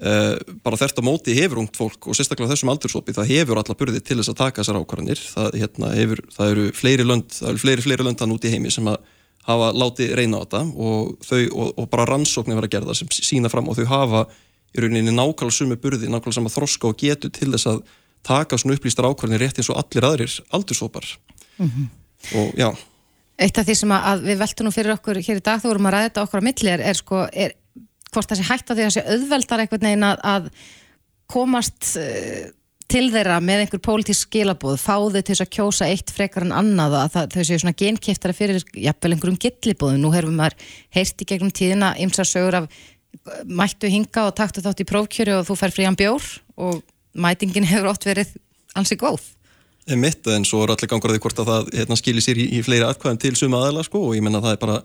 [0.04, 0.34] Uh,
[0.66, 4.00] bara þert á móti hefur ungt fólk og sérstaklega þessum aldursópi það hefur alla burði
[4.04, 5.22] til þess að taka þessar ákvarðanir.
[5.22, 8.52] Það, hérna, hefur, það eru fleiri lönd það eru fleiri, fleiri lönd þann út í
[8.52, 8.98] heimi sem að
[9.48, 13.00] hafa látið reyna á þetta og, þau, og, og bara rannsóknir vera að gera það
[13.02, 14.24] sem sína fram og þau hafa
[14.74, 17.84] í rauninni nákvæmlega sumu burði, nákvæmlega sama þroska og getu til þess að
[18.24, 21.06] taka svona upplýstar ákvarðanir rétt eins og allir aðrir aldursópar
[21.58, 21.88] mm -hmm.
[22.40, 22.72] og já
[23.38, 25.86] Eitt af því sem að við veltum nú fyrir okkur hér í dag þú vorum
[25.90, 27.54] að ræða þetta okkur á milli er, er, sko, er
[28.14, 30.50] hvort það sé hægt á því að það sé auðveldar einhvern veginn að, að
[31.28, 32.46] komast uh,
[32.94, 36.54] til þeirra með einhver pólitísk skilabóð, fá þau til þess að kjósa eitt frekar en
[36.54, 40.02] annað að það, þau séu svona genkiftara fyrir jafnvel einhverjum gillibóðum.
[40.04, 40.58] Nú hefur maður
[40.94, 42.68] heyrst í gegnum tíðina ymsa sögur af
[43.50, 46.28] mættu hinga og taktu þátt í prófkjöru og þú fær frían bjór
[46.62, 46.84] og
[47.18, 48.36] mætingin hefur ótt verið
[48.78, 49.26] ansi góð.
[50.00, 52.46] Mitt en svo er allir gangur að því hvort að það hérna, skilir sér í,
[52.60, 54.78] í fleiri atkvæðum til suma aðela sko og ég menna það er bara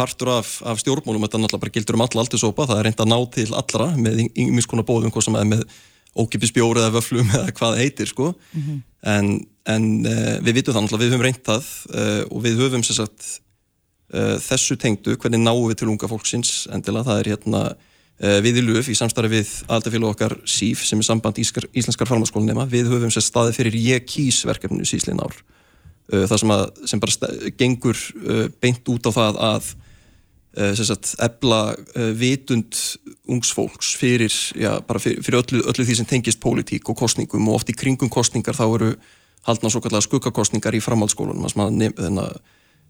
[0.00, 3.10] partur af, af stjórnmólum, þetta náttúrulega bara gildur um alla aldursópa, það er reynd að
[3.10, 5.64] ná til allra með yngmis konar bóðum, hvað sem er með
[6.18, 8.80] ókipisbjóri eða vöflum eða hvað heitir sko, mm -hmm.
[9.12, 9.28] en,
[9.66, 13.28] en uh, við vitum það náttúrulega, við höfum reynd það uh, og við höfum sérsagt
[14.14, 17.62] uh, eh, þessu tengdu, hvernig náum við til unga fólksins endilega, það er hérna
[18.20, 22.66] við í LUF í samstarfi við aldarfélag okkar SÍF sem er samband Ískar, Íslenskar farmaskólinema,
[22.68, 25.32] við höfum sér staði fyrir ég kýs verkefnu síslinn ár.
[26.10, 27.96] Það sem, að, sem bara gengur
[28.60, 29.79] beint út á það að Eh,
[30.58, 31.60] sagt, ebla
[31.94, 32.74] uh, vitund
[33.30, 37.60] ungs fólks fyrir, já, fyrir, fyrir öllu, öllu því sem tengist pólitík og kostningum og
[37.60, 38.94] oft í kringum kostningar þá eru
[39.46, 42.40] haldna svo kallega skuggakostningar í framhaldsskólunum þannig að nef,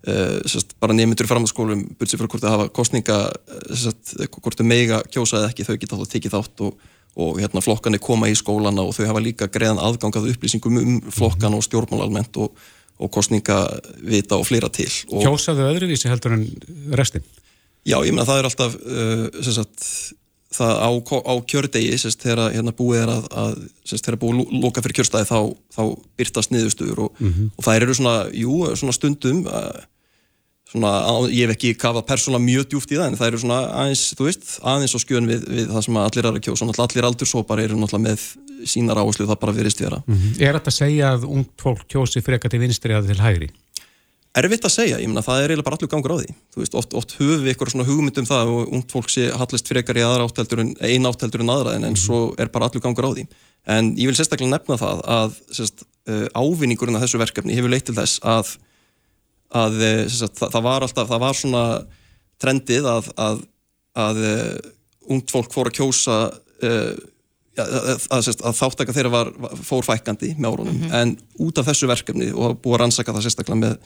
[0.08, 3.18] uh, bara nefndur í framhaldsskólum sér fyrir hvort það hafa kostninga
[3.76, 6.86] sagt, hvort þau meiga kjósa eða ekki þau geta þá tekið þátt og,
[7.20, 11.58] og hérna, flokkanir koma í skólana og þau hafa líka greiðan aðgangað upplýsingum um flokkan
[11.58, 12.56] og stjórnmál almennt og,
[12.96, 16.48] og kostningavita og fleira til og Kjósaðu öðruvísi heldur en
[16.96, 17.28] restin?
[17.86, 19.86] Já, ég meina það er alltaf uh, sagt,
[20.54, 20.90] það á,
[21.24, 23.54] á kjördegi sérst, þegar hérna, búið er að, að
[23.86, 25.38] sérst, þegar búið að loka fyrir kjörstæði þá,
[25.76, 25.82] þá
[26.20, 27.54] byrtast niðurstuður og, mm -hmm.
[27.56, 29.80] og það eru svona, jú, svona stundum uh,
[30.70, 30.92] svona,
[31.30, 34.28] ég hef ekki kafað persónulega mjög djúft í það en það eru svona aðeins, þú
[34.28, 37.78] veist, aðeins á skjön við, við það sem allir er að kjósa, allir aldursópar eru
[37.80, 38.28] náttúrulega með
[38.70, 40.02] sínar áherslu það bara verist vera.
[40.06, 40.42] Mm -hmm.
[40.42, 43.50] Er þetta að segja að ungt fólk kjósi frekar til vinstri að til hægri?
[44.38, 46.34] Erfitt að segja, ég menna það er eiginlega bara allur gangur á því.
[46.54, 49.66] Þú veist, oft, oft höfum við eitthvað svona hugmyndum það og ungt fólk sé hallist
[49.66, 52.04] frekar í aðra átteldur en eina átteldur en aðra en, en mm -hmm.
[52.04, 53.24] svo er bara allur gangur á því.
[53.66, 57.86] En ég vil sérstaklega nefna það að sérst, uh, ávinningurinn af þessu verkefni hefur leitt
[57.90, 58.56] til þess að,
[59.50, 61.64] að uh, sérst, það, það var alltaf, það var svona
[62.38, 63.40] trendið að, að,
[63.94, 64.58] að uh,
[65.10, 66.30] ungt fólk fór að kjósa
[67.58, 70.86] að, að, að þáttaka þeirra var, fórfækandi með árunum.
[70.94, 73.76] En út af þessu verkefni og búið að rannsaka það sérstaklega með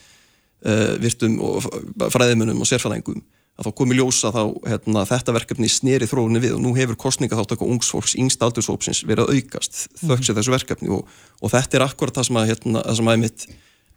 [0.65, 1.69] uh, virtum og
[2.13, 3.23] fræðimunum og sérfæðingum
[3.55, 7.39] að þá komi ljósa þá hérna, þetta verkefni sneri þróunni við og nú hefur kostninga
[7.39, 10.91] þáttaka ungsfólks, yngst aldurshópsins verið að aukast þöggs mm þessu verkefni.
[10.95, 13.47] Og, og þetta er akkurat það sem að, hérna, það sem að mitt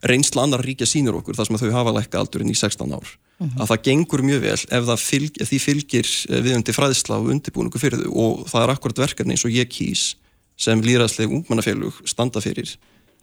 [0.05, 3.15] reynsla annar ríkja sínur okkur, það sem að þau hafa lækka aldurinn í 16 ár,
[3.47, 8.03] að það gengur mjög vel ef, fylg, ef því fylgir viðundi fræðsla og undirbúningu fyrir
[8.03, 8.11] þau.
[8.13, 10.11] Og það er akkurat verkefni eins og ég kýs
[10.57, 12.78] sem líðræðsleg ungmannafélug standa fyrir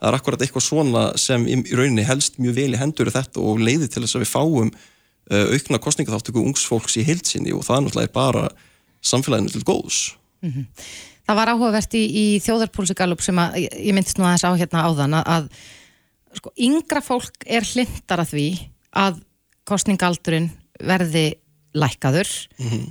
[0.04, 3.62] það er akkurat eitthvað svona sem í rauninni helst mjög vel í hendur þetta og
[3.64, 7.86] leiði til þess að við fáum uh, aukna kostningaþáttöku ungsfólks í heilsinni og það er
[7.86, 8.44] náttúrulega bara
[9.04, 10.00] samfélaginu til góðs.
[11.24, 15.16] Það var áhugavert í, í þjóðarpólsigalup sem að, ég myndist nú aðeins á hérna áðan
[15.16, 18.48] að, að sko, yngra fólk er hlindar að því
[19.00, 19.22] að
[19.64, 20.50] kostningaldurinn
[20.84, 21.24] verði
[21.74, 22.28] lækkaður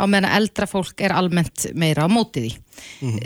[0.01, 2.53] á meðan að eldra fólk er almennt meira á móti því.
[3.05, 3.20] Mm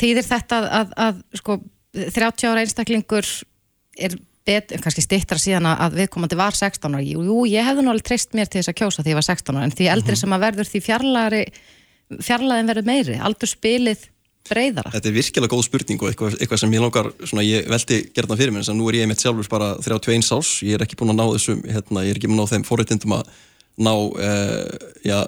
[0.00, 1.58] Þýðir þetta að, að, að sko,
[1.94, 3.28] 30 ára einstaklingur
[3.96, 7.04] er bet, kannski stittra síðan að- viðkomandi var 16 ára.
[7.04, 9.56] Jú, ég hefði nú alveg treyst mér til þess að kjósa því ég var 16
[9.56, 11.44] ára en því eldri sem að verður því fjarlæri
[12.20, 14.02] fjarlæðin verður meiri, aldur spilið
[14.44, 14.90] breyðara.
[14.92, 18.40] Þetta er virkilega góð spurning og eitthvað, eitthvað sem ég langar, svona ég veldi gerðan
[18.40, 21.14] fyrir mér, en nú er ég mitt sjálfur bara 31 árs, ég er ekki búin
[21.14, 23.32] að ná þessum, hérna, ég er ekki búin að ná þeim forréttindum að
[23.80, 25.18] ná, uh, já,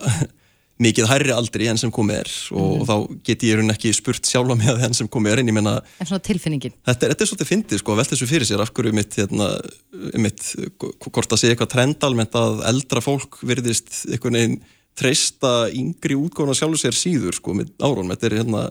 [0.82, 4.56] mikið hærri aldri enn sem komið er og þá get ég rauninni ekki spurt sjálfa
[4.74, 6.74] að enn sem komið er en ég menna En svona tilfinningin.
[6.84, 9.16] Þetta er, þetta er svolítið fyndið sko að velta þessu fyrir sér af hverju mitt,
[9.16, 9.48] hérna,
[10.20, 10.44] mitt
[10.76, 14.58] hvort það sé eitthvað trend almennt að eldra fólk virðist einhvern veginn
[14.96, 17.72] treysta yngri útgóðan sjálfur sér síður sko með
[18.28, 18.66] er, hérna,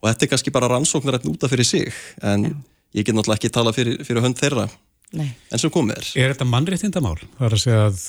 [0.00, 1.92] og þetta er kannski bara rannsóknar út af fyrir sig
[2.24, 2.50] en
[2.96, 4.68] ég get náttúrulega ekki tala fyrir, fyrir hönd þeirra
[5.10, 5.32] Nei.
[5.50, 6.08] en sem komið er.
[6.22, 7.16] Er þetta mannréttindamál?
[7.34, 8.02] Það er að segja að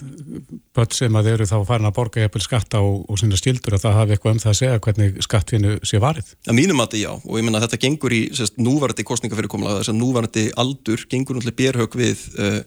[0.77, 3.85] börn sem að eru þá farin að borga jafnvel skatta og, og sinna skildur að
[3.87, 6.29] það hafi eitthvað um það að segja hvernig skattfinu sé varið.
[6.45, 9.79] Að mínum að þetta já og ég menna að þetta gengur í sérst, núvarandi kostningafyrirkomlega
[9.79, 12.59] þess að núvarandi aldur gengur náttúrulega bérhög við uh,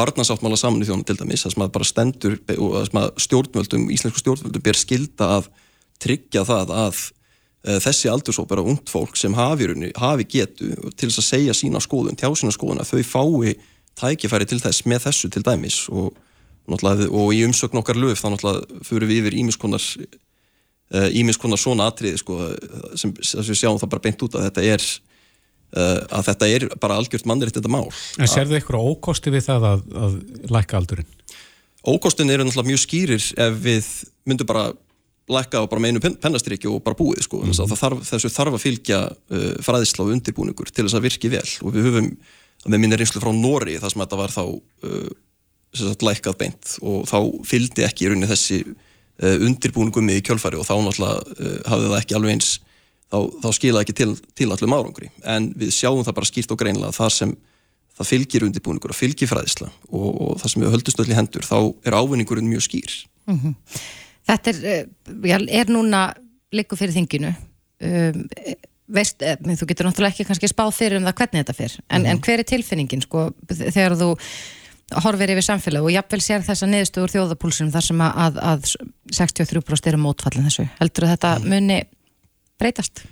[0.00, 3.90] barnasáttmála saminu þjónu til dæmis það sem að bara stendur og það sem að stjórnvöldum,
[3.92, 5.50] íslensku stjórnvöldum ber skilda að
[6.00, 9.68] tryggja það að uh, þessi aldursópera ungt fólk sem hafi,
[10.00, 13.52] hafi getu til þess að segja sína skoðun, tjá sína skoðun að þau fái
[14.00, 16.12] tækifæri til þess með þessu til dæmis og,
[16.72, 19.86] og í umsögn okkar löf þá náttúrulega fyrir við yfir ímiskonar
[20.92, 22.36] ímiskonar svona atriði sko,
[23.00, 24.84] sem, sem við sjáum það bara beint út að þetta er
[25.76, 27.88] uh, að þetta er bara algjört mannrétt þetta mál.
[28.20, 30.16] En sérðu eitthvað ókosti við það að, að
[30.52, 31.10] lækka aldurinn?
[31.82, 33.88] Ókostin eru náttúrulega mjög skýrir ef við
[34.28, 34.68] myndum bara
[35.32, 37.40] lækka á bara með einu pen- pennastriki og bara búið sko.
[37.40, 37.74] Mm -hmm.
[37.78, 41.74] þarf, þessu þarf að fylgja uh, fræðisla og undirbúningur til þess að virki vel og
[41.74, 42.12] við höfum,
[42.66, 44.42] með minni reynslu frá Nóri þar sem þetta var þá
[44.88, 50.68] uh, lækkað beint og þá fylgdi ekki í rauninni þessi uh, undirbúningum í kjölfæri og
[50.68, 52.52] þá náttúrulega uh, hafði það ekki alveg eins
[53.12, 55.10] þá, þá skilaði ekki til, til allum árangri.
[55.28, 57.34] En við sjáum það bara skýrt og greinlega þar sem
[57.92, 61.46] það fylgir undirbúningur og fylgir fræðisla og, og það sem við höldust öll í hendur
[61.46, 62.94] þá er ávinningurinn mjög skýr.
[64.28, 64.86] Þetta er,
[65.28, 66.06] já, er núna
[66.54, 67.32] líku fyrir þinginu.
[67.82, 68.22] Um,
[68.88, 72.06] veist, eh, þú getur náttúrulega ekki kannski spáð fyrir um það hvernig þetta fyrir en,
[72.06, 74.10] en hver er tilfinningin sko þegar þú
[75.00, 78.70] horfir yfir samfélag og jafnvel sér þessa niðurstöður þjóðapúlsunum þar sem að, að, að
[79.18, 80.66] 63% eru mótfallin þessu?
[80.80, 81.78] Heldur að þetta muni
[82.60, 83.04] breytast?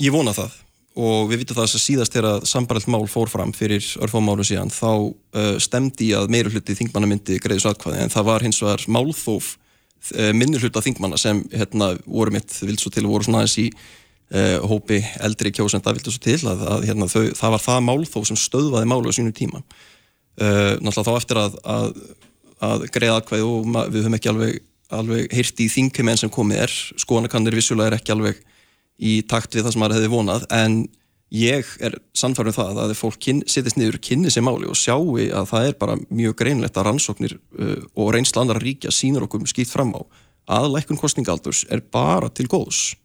[0.00, 0.58] Ég vona það.
[1.00, 4.72] Og við vitum það að síðast þegar sambaralt mál fór fram fyrir örfám árum síðan
[4.74, 8.02] þá uh, stemdi í að meira hluti þingmanna myndi greiðis atkvæði.
[8.04, 12.82] En það var hins vegar málþóf uh, minni hluta þingmanna sem hérna voru mitt vild
[12.82, 13.68] svo til voru svona aðeins í
[14.34, 18.28] uh, hópi eldri kjósenda vild svo til að, að hérna, þau, það var það málþóf
[18.30, 19.62] sem stöðvaði málu á sínum tíma.
[20.40, 21.90] Uh, náttúrulega þá eftir að, að,
[22.70, 24.62] að greiða atkvæði og við höfum ekki alveg,
[25.00, 26.78] alveg heyrt í þingheim enn sem komið er.
[27.02, 28.40] Skoðanakannir vissulega er ekki alveg
[29.00, 30.80] í takt við það sem maður hefði vonað en
[31.30, 35.46] ég er sannfærið það að ef fólk setjast niður, kynni sér máli og sjáu að
[35.52, 39.70] það er bara mjög greinlegt að rannsóknir uh, og reynsla andra ríkja sínur okkur skýtt
[39.70, 40.02] fram á
[40.50, 42.96] að lækkun kostningaldurs er bara til góðs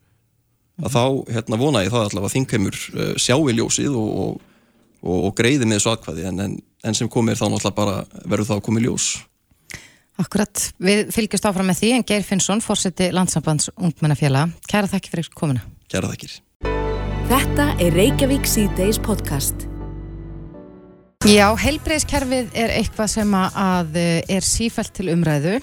[0.83, 1.03] að þá
[1.35, 4.41] hérna, vona ég það allavega að þingheimur uh, sjáu ljósið og, og,
[5.05, 6.25] og, og greiði með þessu atkvæði.
[6.31, 7.95] En, en, en sem komir þá náttúrulega bara
[8.25, 9.07] verður það að komi ljós.
[10.15, 15.31] Akkurat, við fylgjast áfram með því en Geir Finnsson, fórseti landsambands ungmennafélag, kæra þakki fyrir
[15.35, 15.63] komuna.
[15.91, 16.37] Kæra þakkir.
[17.27, 19.65] Þetta er Reykjavík C-Days podcast.
[21.25, 23.95] Já, heilbreyðskerfið er eitthvað sem að- að
[24.29, 25.55] er sífælt til umræðu.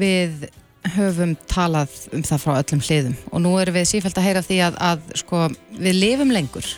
[0.00, 0.48] Við
[0.94, 4.58] höfum talað um það frá öllum hliðum og nú erum við sífælt að heyra því
[4.66, 5.42] að, að sko,
[5.76, 6.68] við lifum lengur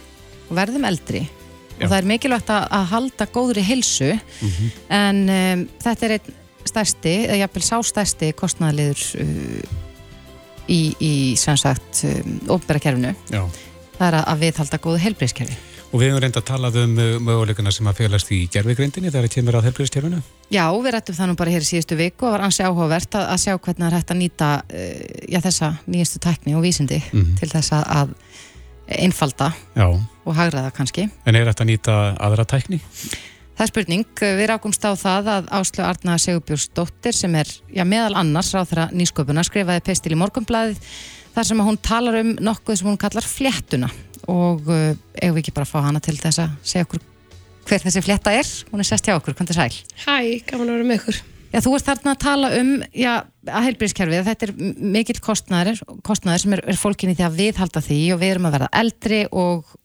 [0.48, 1.84] og verðum eldri Já.
[1.84, 4.11] og það er mikilvægt að, að halda góðri heilsu
[4.88, 6.34] en um, þetta er einn
[6.68, 9.78] stærsti, eða jafnvel sá stærsti kostnæðaliður uh,
[10.68, 13.42] í, í sem sagt um, ópera kerfinu Já.
[13.98, 15.56] það er að viðhalda góðu helbriðskerfi.
[15.89, 19.24] Og við hefum reynda að tala um uh, möguleikana sem að félast í gerfigrindinni þegar
[19.24, 20.18] það kemur á helbriðstjörfinu.
[20.53, 23.24] Já, við rættum það nú bara hér í síðustu viku og var ansi áhugavert að,
[23.32, 24.99] að sjá hvernig það er hægt að nýta uh,
[25.32, 27.30] já, þessa nýjastu tækni og vísindi Mhm.
[27.41, 28.12] til þess að, að
[28.99, 29.86] einfalda Já,
[30.24, 31.09] og hagraða kannski.
[31.26, 32.78] en er þetta að nýta aðra tækni?
[33.59, 38.14] Það er spurning, við rákumst á það að Áslu Arna Segurbjörnsdóttir sem er já, meðal
[38.20, 40.78] annars ráþara nýsköpuna skrifaði pestil í morgunblæðið
[41.34, 43.91] þar sem að hún talar um nokkuð sem hún kallar fléttuna
[44.28, 47.06] og uh, eigum við ekki bara að fá hana til þess að segja okkur
[47.68, 49.74] hver þessi flétta er, hún er sest hjá okkur, hvernig sæl?
[50.06, 51.18] Hæ, gaman að vera með ykkur.
[51.48, 53.12] Já, þú ert þarna að tala um já,
[53.48, 54.54] að heilbríðskerfið, þetta er
[54.96, 55.82] mikill kostnæður,
[56.44, 59.76] sem er, er fólkinni því að viðhalda því og við erum að verða eldri og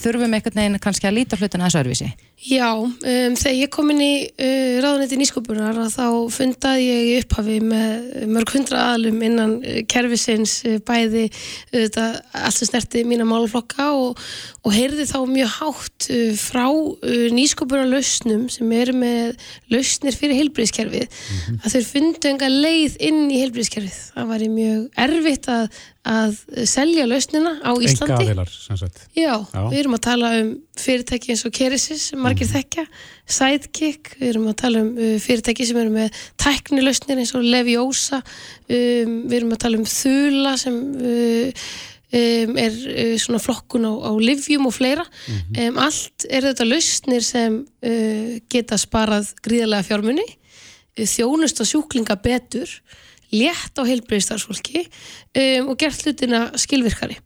[0.00, 2.10] þurfum einhvern veginn kannski að líta hlutuna þessu örvísi.
[2.42, 7.12] Já, um, þegar ég kom inn í uh, ráðunetti nýsköpunar að þá fundaði ég í
[7.20, 12.00] upphafi með mörg hundra aðlum innan uh, kerfisins uh, bæði uh,
[12.42, 14.18] allt sem snerti mína málflokka og,
[14.66, 19.38] og heyrði þá mjög hátt uh, frá uh, nýsköpunar lausnum sem eru með
[19.70, 21.22] lausnir fyrir heilbríðskerfið
[21.62, 24.00] að þeir fundu enga leið inn í heilbríðskerfið.
[24.16, 28.10] Það var mjög erfitt að, að selja lausnina á Íslandi.
[28.10, 29.04] Enga aðilar, sem sagt.
[29.14, 29.60] Já, Já.
[29.70, 30.48] við erum að tala um
[30.82, 32.84] fyrirtæki eins og Keresis, margir þekkja,
[33.30, 38.18] Sidekick, við erum að tala um uh, fyrirtæki sem eru með tæknilausnir eins og Leviosa,
[38.18, 40.80] um, við erum að tala um Þula sem
[41.12, 41.62] uh,
[42.18, 45.06] um, er uh, svona flokkun á, á livjum og fleira.
[45.30, 50.26] um, allt er þetta lausnir sem uh, geta sparað gríðarlega fjármunni,
[50.98, 52.68] þjónust á sjúklinga betur,
[53.32, 57.18] létt á heilbreyðstarfsfólki um, og gert hlutina skilvirkari.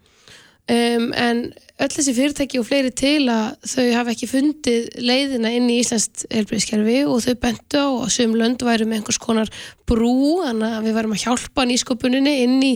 [0.66, 1.44] Um, en
[1.78, 6.24] öll þessi fyrirtæki og fleiri til að þau hafa ekki fundið leiðina inn í Íslands
[6.32, 9.52] helbriðskerfi og þau bentu á að sögum lönd væru með einhvers konar
[9.86, 12.72] brú þannig að við varum að hjálpa nýsköpuninni inn í,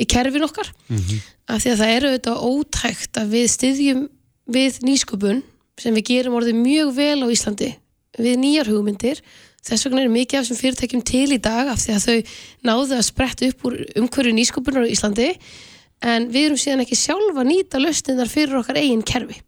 [0.00, 0.72] í kerfin okkar.
[1.44, 4.04] Af því að það eru auðvitað ótækt að við styðjum
[4.56, 5.44] við nýsköpun
[5.80, 7.74] sem við gerum orðið mjög vel á Íslandi
[8.18, 9.20] við nýjar hugmyndir
[9.64, 12.34] þess vegna er mikið af þessum fyrirtækjum til í dag af því að þau
[12.68, 15.30] náðu að spretta upp úr umhverju nýsköpunar á Íslandi
[16.04, 19.38] en við erum síðan ekki sjálfa nýta lausnindar fyrir okkar eigin kerfi.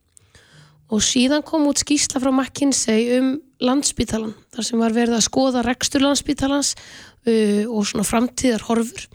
[0.94, 5.64] Og síðan kom út skýsla frá McKinsey um landspítalan þar sem var verið að skoða
[5.66, 9.06] rekstur landspítalans uh, og svona framtíðar horfur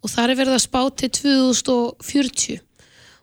[0.00, 2.60] og þar er verið að spá til 2040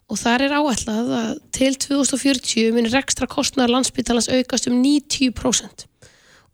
[0.08, 5.88] og þar er áætlað að til 2040 muni rekstra kostnar landspítalans aukast um 90%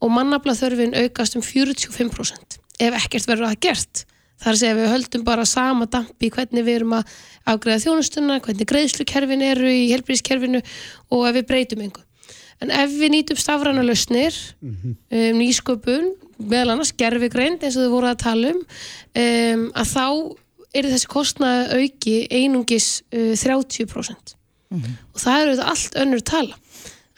[0.02, 4.06] og mannabla þörfin aukast um 45% ef ekkert verður að gert
[4.44, 7.14] þar að við höldum bara sama dampi hvernig við erum að
[7.54, 10.64] afgreða þjónustuna hvernig greiðslukerfin eru í helbriðskerfinu
[11.14, 12.08] og ef við breytum einhver
[12.64, 14.94] en ef við nýtum stafræna lausnir um,
[15.40, 16.14] nýsköpun
[16.44, 18.64] meðal annars gerfigreind eins og þau voru að tala um,
[19.24, 20.08] um að þá
[20.74, 24.38] er þessi kostnaði auki einungis uh, 30%
[24.74, 26.58] og það eru þetta allt önnur tala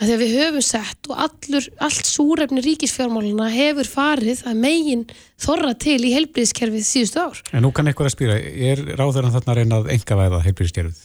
[0.01, 5.05] þegar við höfum sett og allur, allt súrefni ríkisfjármáluna hefur farið að megin
[5.41, 7.41] þorra til í heilbriðskerfið síðustu ár.
[7.55, 11.03] En nú kann eitthvað að spýra, er ráðurinn þarna að reyna að enga væða heilbyrðiskerfið?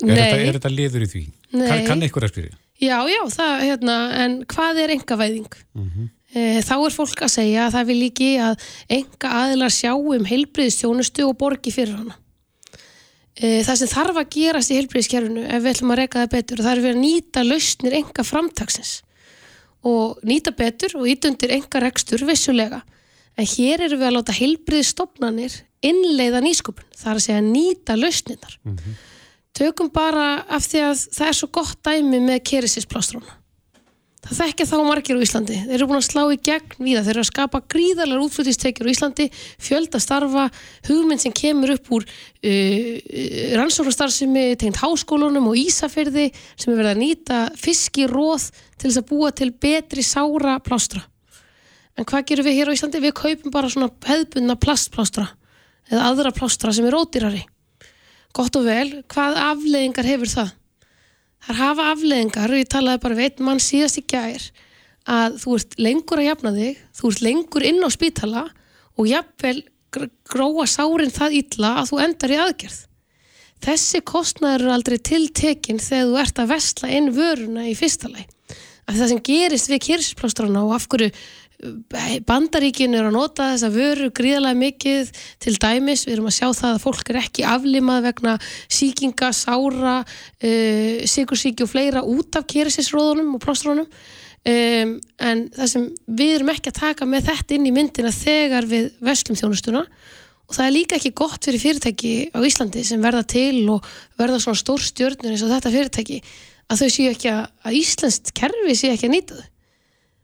[0.00, 1.24] Er, þetta- er þetta liður í því?
[1.52, 1.66] Nei.
[1.68, 2.54] Kann, kann eitthvað að spýra?
[2.80, 5.50] Já, já, það, hérna, en hvað er engavæðing?
[6.30, 10.24] e, þá er fólk að segja að það vil ekki að enga aðilar sjá um
[10.30, 12.16] heilbriðstjónustu og borgi fyrir hana.
[13.40, 16.60] E, það sem þarf að gerast í heilbriðskerfinu ef við ætlum að reka það betur,
[16.60, 18.90] það er við að nýta lausnir enga framtagsins
[19.88, 22.82] og nýta betur og ít undir enga rekstur vissulega.
[23.40, 25.54] En hér erum við að láta heilbriðstofnanir
[25.88, 28.58] innleiða nýsköpun, það er að segja nýta lausnirnar.
[29.56, 33.39] Tökum bara af því að það er svo gott dæmi með kerisisplastróna.
[34.20, 35.54] Það þekkja þá margir á Íslandi.
[35.64, 37.02] Þeir eru búin að slá í gegn víða.
[37.06, 39.26] Þeir eru að skapa gríðarlegar útflutistekjur á Íslandi,
[39.64, 40.44] fjölda starfa,
[40.90, 42.90] hugmynd sem kemur upp úr uh,
[43.56, 49.32] rannsóknastarfsemi tegnd háskólunum og Ísafyrði sem er verið að nýta fiskiróð til þess að búa
[49.32, 51.00] til betri sára plástra.
[51.96, 53.00] En hvað gerum við hér á Íslandi?
[53.00, 55.30] Við kaupum bara svona hefðbundna plastplástra
[55.88, 57.46] eða aðra plástra sem er ódýrari.
[58.36, 60.56] Gott og vel, hvað afleiðingar hefur það?
[61.46, 64.46] Það hafa afleiðingar og ég talaði bara við einn mann síðast í gær
[65.10, 68.42] að þú ert lengur að jafna þig, þú ert lengur inn á spítala
[69.00, 69.56] og jafnvel
[69.94, 72.78] gr- gróa sárin það illa að þú endar í aðgerð.
[73.60, 78.28] Þessi kostnaður eru aldrei tiltekin þegar þú ert að vesla inn vöruna í fyrsta lagi.
[78.88, 81.10] Af það sem gerist við kyrsisplástrana og af hverju
[82.26, 85.10] bandaríkin eru að nota þessa vöru gríðarlega mikið.
[85.42, 88.36] Til dæmis, við erum að sjá það að fólk er ekki aflimað vegna
[88.70, 95.86] síkinga, sára uh, sigursíki og fleira út af kerisisróðunum og plástrónum um, en það sem
[96.08, 99.84] við erum ekki að taka með þetta inn í myndina þegar við veslum þjónustuna.
[100.50, 103.86] Og það er líka ekki gott fyrir fyrirtæki á Íslandi sem verða til og
[104.18, 106.18] verða svona stór stjörnur eins og þetta fyrirtæki
[106.70, 109.46] að þau séu ekki að, að Íslandst kerfi séu ekki að nýta þau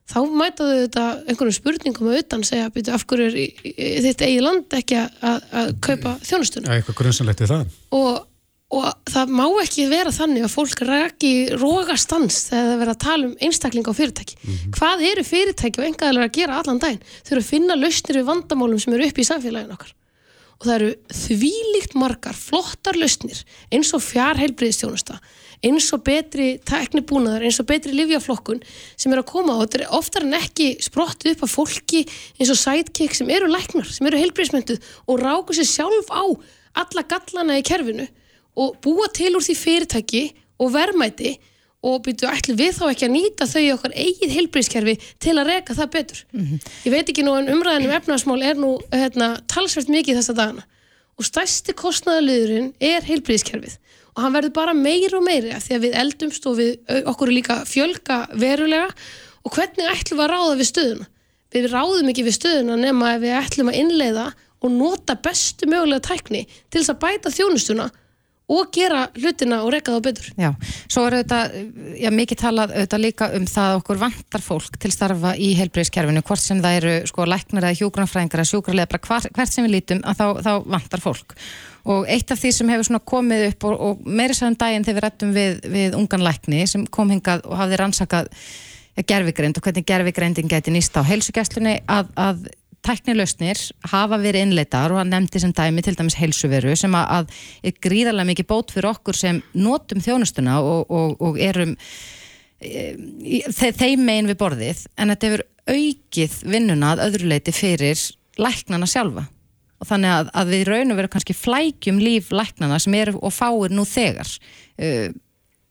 [0.06, 3.26] þá mæta þau þetta einhverjum spurningum að utan segja byrju, af hverju
[3.74, 7.76] er þitt eigi land ekki að, að, kaupa þjónustuna Já, eitthvað grunnsanlegt við það.
[7.98, 8.22] og,
[8.76, 13.28] og það má ekki vera þannig að fólk raki rógastans þegar það verða að tala
[13.30, 14.38] um einstakling á fyrirtæki.
[14.78, 17.04] Hvað eru fyrirtæki og engaðalega að gera allan daginn?
[17.22, 19.94] Þau eru að finna lausnir við vandamálum sem eru upp í samfélaginu okkar.
[20.56, 23.42] Og það eru þvílíkt margar flottar lausnir
[23.74, 25.18] eins og fjárheilbriðstjónusta,
[25.64, 28.60] eins og betri teknibúnaðar, eins og betri livjaflokkun
[28.96, 32.04] sem eru að koma og þetta er oftar en ekki sprottið upp af fólki
[32.36, 36.24] eins og sidekick sem eru læknar, sem eru heilbriðsmynduð og ráku sér sjálf á
[36.82, 38.06] alla gallana í kerfinu
[38.56, 40.24] og búa til úr því fyrirtæki
[40.60, 41.36] og verðmæti
[41.86, 45.50] og byrju ætlum við þá ekki að nýta þau í okkar eigið heilbríðskerfi til að
[45.52, 46.22] reka það betur.
[46.86, 50.64] Ég veit ekki nú en umræðin um efnaðasmál er nú hérna, talsvert mikið þessa dagana
[51.16, 53.76] og stærsti kostnaðaliðurinn er heilbríðskerfið
[54.16, 57.32] og hann verður bara meir og meiri af því að við eldumst og við okkur
[57.34, 58.88] líka fjölga verulega
[59.44, 61.06] og hvernig ætlum við að ráða við stöðuna?
[61.54, 64.26] Við ráðum ekki við stöðuna nema ef við ætlum að innleiða
[64.64, 67.90] og nota bestu mögulega tækni til þess að bæta þjónustuna
[68.46, 70.26] og gera hlutina og reka þá betur.
[70.38, 70.50] Já,
[70.86, 71.54] svo er auðvitað,
[71.98, 76.22] já, mikið talað auðvitað líka um það að okkur vantar fólk til starfa í heilbriðskerfinu,
[76.26, 79.74] hvort sem það eru sko læknar eða hjúgrunafræðingar eða sjúkrarlega, bara hvar, hvert sem við
[79.74, 81.34] lítum að þá, þá vantar fólk.
[81.86, 84.98] Og eitt af því sem hefur svona komið upp og, og meiri sæðum daginn þegar
[85.00, 88.30] við rættum við, við ungan lækni sem kom hingað og hafði rannsakað
[89.06, 92.46] gerfigreind og hvernig gerfigreindin gæti nýst á heilsugesslunni að, að
[92.86, 93.60] tæknilausnir
[93.90, 97.80] hafa verið innleitar og hann nefndi sem dæmi til dæmis heilsuveru sem að, að er
[97.86, 101.74] gríðarlega mikið bót fyrir okkur sem notum þjónustuna og, og, og erum
[102.60, 102.92] e,
[103.50, 108.00] þe þeim megin við borðið en þetta hefur aukið vinnuna að öðru leiti fyrir
[108.40, 109.26] læknana sjálfa.
[109.76, 113.34] Og þannig að, að við raun og veru kannski flækjum líf læknana sem eru og
[113.34, 114.30] fáir nú þegar.
[114.80, 115.10] Uh,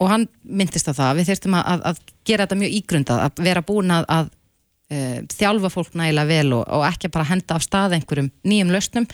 [0.02, 3.62] og hann myndist á það við þyrstum að, að, gera þetta mjög ígrundað að vera
[3.66, 4.32] búin að
[4.94, 9.08] uh, þjálfa fólk nægilega vel og, og ekki bara henda af stað einhverjum nýjum lausnum.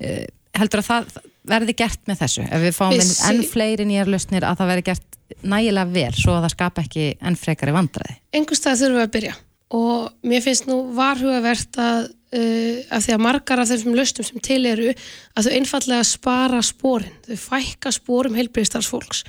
[0.00, 0.24] Uh,
[0.58, 1.22] heldur að það
[1.54, 2.44] verði gert með þessu?
[2.48, 6.36] Ef við fáum sí- enn fleiri nýjar lausnir að það verði gert nægilega vel svo
[6.36, 8.18] að það skapa ekki enn frekari vandræði?
[8.36, 9.34] Einhvers stað þurfum við að byrja.
[9.74, 12.04] Og mér finnst nú varhugavert að
[12.34, 16.60] uh, af því að margar af þessum lausnum sem til eru að þau einfallega spara
[16.64, 19.24] spórin, þau fækka spórum heilbriðstarfsfólks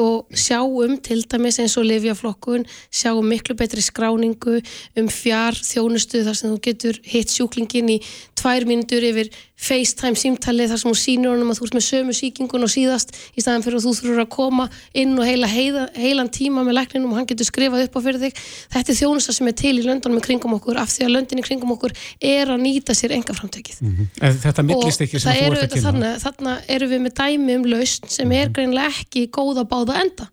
[0.00, 4.60] og sjáum til dæmis eins og lifjaflokkun, sjáum miklu betri skráningu
[4.98, 8.00] um fjár þjónustu þar sem þú getur hitt sjúklingin í
[8.40, 9.30] tvær mínútur yfir
[9.60, 13.12] FaceTime símtali þar sem hún sýnir honum að þú ert með sömu síkingun og síðast
[13.36, 16.78] í staðan fyrir að þú þurfur að koma inn og heila, heila heilan tíma með
[16.78, 18.40] lækninum og hann getur skrifað upp á fyrir þig.
[18.72, 21.42] Þetta er þjónusta sem er til í löndunum í kringum okkur af því að löndin
[21.42, 21.94] í kringum okkur
[22.30, 23.80] er að nýta sér enga framtökið
[24.20, 25.84] En þetta millist ekki sem þú ert að kynna.
[25.86, 30.04] þannig, þarna eru við með dæmi um lausn sem er greinlega ekki góð að báða
[30.06, 30.28] enda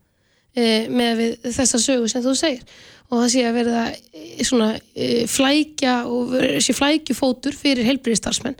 [0.55, 2.77] e, með þessa sögu sem þú segir.
[3.07, 8.59] Og það sé að verða e, svona e, flækja og sé flækjufótur fyrir heilbriðistarsmenn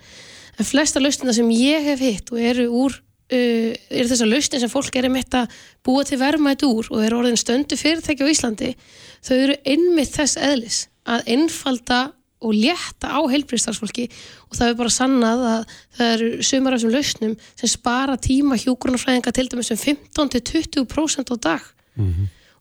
[0.58, 4.72] en flesta lausnina sem ég hef hitt og eru úr uh, eru þessar lausnir sem
[4.72, 5.54] fólk er einmitt að
[5.86, 8.74] búa til verðmætt úr og eru orðin stöndu fyrirtæki á Íslandi
[9.26, 12.02] þau eru einmitt þess eðlis að einfalda
[12.38, 14.08] og létta á heilbriðstarfsfólki
[14.48, 18.60] og það er bara sannað að það eru sumar af þessum lausnum sem spara tíma
[18.62, 21.64] hjúgrunarfræðinga til dæmis um 15-20% á dag.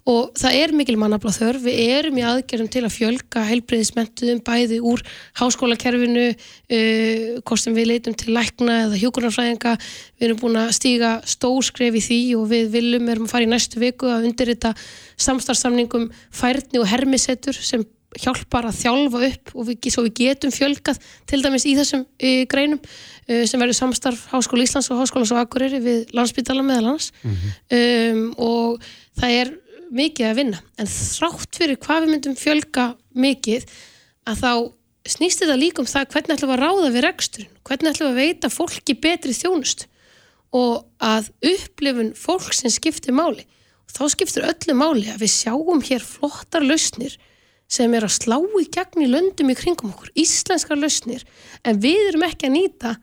[0.07, 1.65] Og það er mikil mannabla þörf.
[1.65, 5.03] Við erum í aðgerðum til að fjölga heilbriðismentuðum bæði úr
[5.41, 11.99] háskólakerfinu uh, sem við leitum til lækna eða hjúgrunarfræðinga við erum búin að stíga stórskref
[11.99, 14.73] í því og við viljum erum að fara í næstu viku að undirrita
[15.27, 17.83] samstarfsamningum færni og hermisettur sem
[18.17, 22.43] hjálpar að þjálfa upp og við, svo við getum fjölgað til dæmis í þessum uh,
[22.51, 27.11] greinum uh, sem verður samstarf Háskóla Íslands og Háskóla svo Akureyri við landsbytala meðal hans
[27.27, 28.83] um, og
[29.19, 29.53] það er
[29.97, 30.63] mikið að vinna.
[30.81, 32.87] En þrátt fyrir hvað við myndum fjölga
[33.17, 33.69] mikið
[34.27, 34.53] að þá
[35.07, 38.17] snýst þetta líka um það hvernig ætlum við að ráða við reksturinn, hvernig ætlum við
[38.17, 39.87] að veita fólki betri þjónust
[40.57, 43.45] og að upplifun fólk sem skiptir máli.
[43.87, 47.17] Og þá skiptir öllu máli að við sjáum hér flottar lausnir
[47.69, 51.25] sem er að slá í gegn í löndum í kringum okkur, íslenskar lausnir
[51.67, 52.95] en við erum ekki að nýta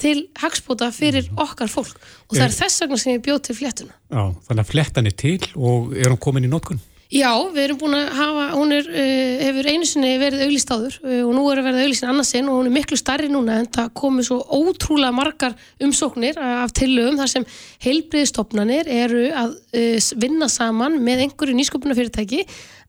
[0.00, 1.94] til hagspóta fyrir okkar fólk.
[2.28, 3.94] Og það er þess vegna sem ég bjóð til fléttuna.
[4.10, 6.82] Já, þannig að flettan er til og er hún komin í notkun?
[7.14, 10.96] Já, við erum búin að hafa, hún er, uh, hefur einu sinni verið auglýst áður
[11.04, 13.68] uh, og nú er að verða auglýst annarsinn og hún er miklu starri núna en
[13.76, 15.54] það komið svo ótrúlega margar
[15.86, 17.46] umsóknir af tillögum þar sem
[17.86, 22.42] heilbriðstofnanir eru að uh, vinna saman með einhverju nýsköpunarfyrirtæki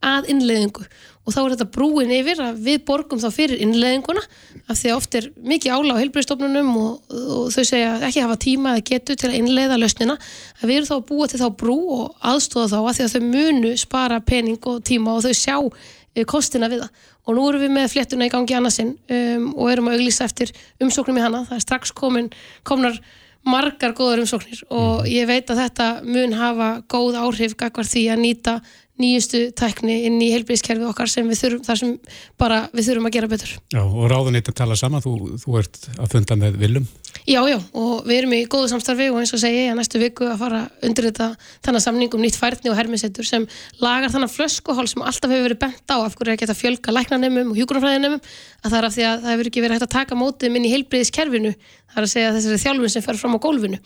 [0.06, 0.88] að innleiðingu
[1.26, 4.22] og þá er þetta brúin yfir að við borgum þá fyrir innleðinguna
[4.70, 8.38] af því að oft er mikið ála á heilbreyðstofnunum og, og þau segja ekki hafa
[8.46, 10.18] tíma eða getu til að innleiða lausnina.
[10.62, 13.16] Að við erum þá að búa til þá brú og aðstóða þá að því að
[13.16, 17.04] þau munu spara pening og tíma og þau sjá eh, kostina við það.
[17.26, 20.54] Og nú erum við með fléttuna í gangi annarsinn um, og erum að auglýsa eftir
[20.78, 21.42] umsóknum í hana.
[21.50, 22.30] Það er strax komin,
[22.70, 23.00] komnar
[23.46, 28.22] margar góðar umsóknir og ég veit að þetta mun hafa góð áhrif gagvar því að
[28.24, 28.56] nýta
[29.02, 31.96] nýjustu tækni inn í heilbríðskerfi okkar sem við þurfum, þar sem
[32.40, 33.56] bara við þurfum að gera betur.
[33.74, 36.88] Já, og ráðuneytum tala saman, þú, þú ert að funda með Viljum.
[37.26, 40.02] Já, já, og við erum í góðu samstarfi og eins og segi ég að næstu
[40.02, 41.30] viku að fara undir þetta
[41.66, 43.48] þannig samning um nýtt færni og hermisettur sem
[43.82, 46.94] lagar þannig flöskuhál sem alltaf hefur verið bent á af hverju er að geta fjölga
[46.94, 49.96] læknanemum og hjúgrunafræðinemum að það er af því að það hefur ekki verið hægt að
[49.96, 51.56] taka mótið inn í heilbríðiskerfinu,
[51.92, 53.80] það er að segja þessari þjálfun sem fer fram á gólfinu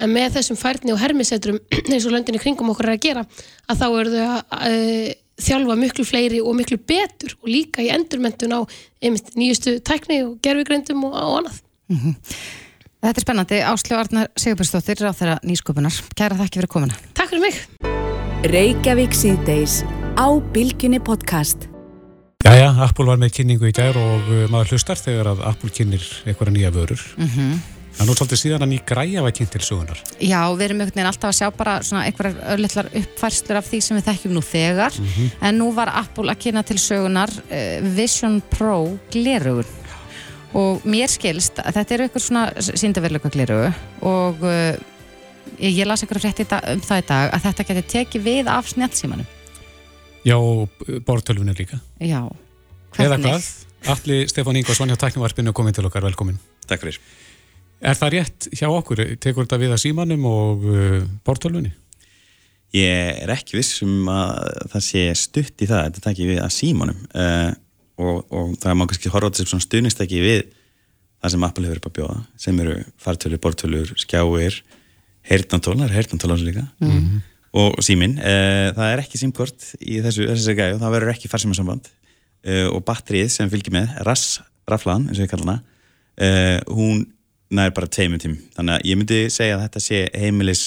[0.00, 1.60] en með þessum færni og hermisetturum
[1.92, 3.26] eins og löndinni kringum okkur er að gera
[3.68, 5.12] að þá eru þau að uh,
[5.44, 8.60] þjálfa miklu fleiri og miklu betur og líka í endurmentun á
[9.02, 11.58] einmitt, nýjustu tækni og gerfigreindum og, og annað.
[11.90, 12.14] Mm -hmm.
[13.04, 13.58] Þetta er spennandi.
[13.60, 15.92] Áslöf Arnar Sigurbjörnsdóttir á þeirra nýsköpunar.
[16.16, 16.94] Kæra þakki fyrir komuna.
[17.12, 17.54] Takk fyrir mig.
[22.44, 26.02] Jæja, Apple var með kynningu í gær og uh, maður hlustar þegar að Apple kynir
[26.28, 27.00] eitthvað nýja vörur.
[27.16, 27.52] Mm -hmm.
[27.94, 30.00] Það er nú svolítið síðan að ný græja var kynnt til sögunar.
[30.20, 33.80] Já, við erum einhvern veginn alltaf að sjá bara svona einhverjar örlittlar uppfærslur af því
[33.80, 34.92] sem við þekkjum nú þegar.
[34.98, 35.30] Mm -hmm.
[35.40, 39.70] En nú var Apple að kynna til sögunar uh, Vision Pro glerugun.
[40.52, 43.72] Og mér skilst að þetta eru eitthvað svona síndaverleika glerugu
[44.02, 44.76] og uh,
[45.58, 46.40] ég las eitthvað frétt
[46.74, 49.26] um það í dag að þetta getur tekið við af snjálfsímanum.
[50.24, 50.36] Já,
[51.04, 51.80] bortölfunir líka.
[52.00, 52.22] Já,
[52.96, 53.04] hvernig?
[53.04, 53.48] Eða hvað?
[53.94, 56.38] Alli Stefán Ingvarsson hjá Tæknivarpinu komin til okkar, velkomin.
[56.68, 57.00] Takk fyrir.
[57.84, 59.02] Er það rétt hjá okkur?
[59.20, 61.74] Tekur þetta við að símanum og uh, bortölfunni?
[62.74, 67.04] Ég er ekki vissum að það sé stutt í það, þetta tekir við að símanum
[67.12, 67.52] uh,
[68.00, 70.40] og, og það er maður kannski horfað sem stuðnistæki við
[71.20, 74.58] það sem Apple hefur upp að bjóða, sem eru fartölur, bortölur, skjáir,
[75.28, 77.22] heyrnantólar, heyrnantólar líka mm -hmm.
[77.54, 78.16] Og símin.
[78.18, 82.80] Uh, það er ekki símkort í þessu, þessu gæju, það verður ekki farsímasamband uh, og
[82.86, 84.40] batterið sem fylgir með, RAS,
[84.70, 85.60] raflaðan, eins og ég kalla hana,
[86.18, 87.04] uh, hún
[87.54, 90.64] nær bara teimum tím þannig að ég myndi segja að þetta sé heimilis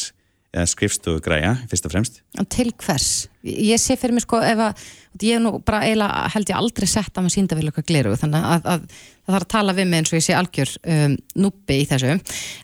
[0.56, 2.20] eða skrifstofu græja fyrst og fremst
[2.54, 3.10] Til hvers?
[3.44, 4.84] Ég sé fyrir mig sko ef að
[5.26, 8.14] ég hef nú bara eiginlega held ég aldrei sett að maður sínda vel eitthvað gliru
[8.22, 10.76] þannig að, að, að það þarf að tala við mig eins og ég sé algjör
[10.94, 12.14] um, núpi í þessu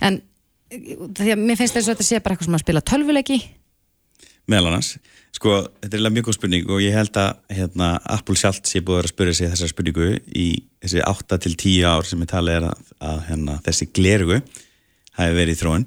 [0.08, 0.22] en
[0.74, 3.40] því að mér finnst þess að þetta sé bara eitthvað sem að spila tölvuleiki
[4.50, 4.94] meðal annars.
[5.34, 9.02] Sko, þetta er mjög góð spurning og ég held að hérna, Apple sjálft sé búið
[9.02, 10.48] að spyrja sig þessar spurningu í
[10.84, 14.40] þessi 8 til 10 ár sem ég tala er að, að hérna, þessi glerugu
[15.18, 15.86] hafi verið í þróun.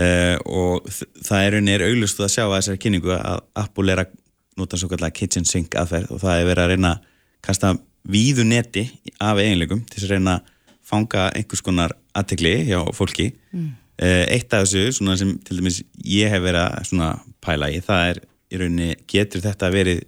[0.00, 0.86] Uh, og
[1.26, 4.12] það er unni er auglust að sjá að þessari kynningu að Apple er að
[4.60, 7.08] nota svo kallega kitchen sink aðferð og það er verið að reyna að
[7.44, 7.72] kasta
[8.10, 8.84] víðu neti
[9.20, 10.56] af eiginleikum til að reyna að
[10.90, 13.30] fanga einhvers konar aðtegli hjá fólki.
[13.54, 13.72] Mm.
[14.00, 18.22] Uh, eitt af þessu sem til dæmis ég hef verið að pæla í það er
[18.50, 20.04] í rauninni getur þetta verið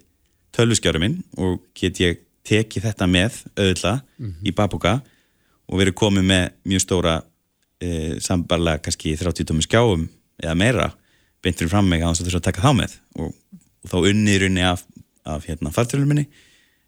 [0.52, 4.48] tölvuskjáru minn og get ég tekið þetta með auðvitað mm -hmm.
[4.48, 4.94] í babúka
[5.68, 7.14] og verið komið með mjög stóra
[7.80, 10.08] e, sambarlega kannski 30 tómi skjáum
[10.42, 10.90] eða meira
[11.42, 13.34] beintur fram mig að þurfa að taka þá með og,
[13.82, 14.84] og þá unnið í rauninni af,
[15.24, 16.26] af hérna, fartölunum minni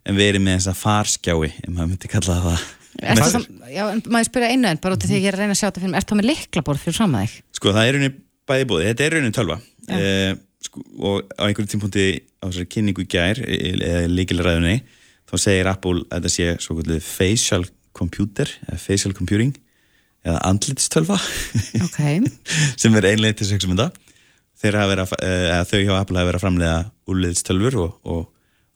[0.05, 2.67] en verið með þessa farskjái ef maður myndi kalla það
[3.03, 5.55] það Já, maður spyrja einu en bara út af því að ég er að reyna
[5.57, 7.37] að sjá þetta fyrir mig, er það með liklaborð fyrir saman þig?
[7.59, 9.57] Sko það er rauninni bæði búið, þetta er rauninni tölva.
[9.89, 10.35] Ja
[10.65, 12.07] sko, og á einhverjum tímpunkti
[12.41, 14.79] á þessari kynningu gær e, e, eða líkilræðunni
[15.29, 17.63] þá segir Apple að þetta sé svo kvöldið facial
[17.97, 19.55] computer eða facial computing
[20.25, 21.19] eða andlitstölva.
[21.85, 22.23] Okay.
[22.81, 23.91] sem er einlega til sex mynda
[24.65, 26.77] að, að þau hjá Apple hafa verið að framlega
[27.13, 28.23] úrliðstölfur og, og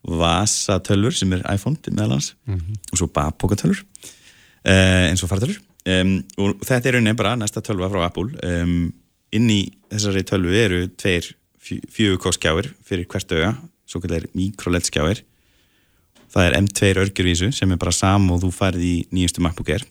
[0.04, 2.76] vasatölfur sem er iPhone meðal hans mm -hmm.
[2.92, 7.90] og svo babokatölfur uh, eins og fartölfur um, og þetta er rauninni bara næsta tölva
[7.90, 8.30] frá Apple.
[8.42, 8.92] Um,
[9.32, 11.34] inn í þessari tölvu eru tveir
[11.68, 15.22] fjögurkóskjáir fyrir hvert auga, svo kallar mikroleddskjáir
[16.32, 19.84] það er M2 örgjurvísu sem er bara sam og þú farið í nýjastu MacBook Air.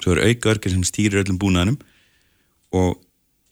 [0.00, 1.78] Svo eru auka örgjur sem stýrir öllum búnaðunum
[2.78, 3.00] og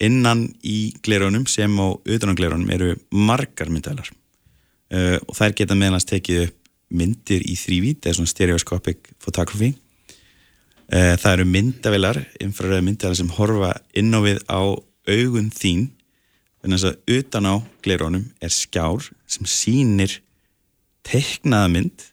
[0.03, 4.13] innan í glerónum sem á auðvitaðan glerónum eru margar myndaðlar
[4.95, 6.57] uh, og þær geta meðlans tekið upp
[6.89, 9.75] myndir í þrývít eða svona stereoscopic photography.
[10.89, 14.61] Uh, það eru myndavilar infraröða myndavilar sem horfa inn á við á
[15.09, 15.89] augun þín
[16.65, 20.19] en þess að utan á gleirónum er skjár sem sínir
[21.07, 22.09] teiknaða mynd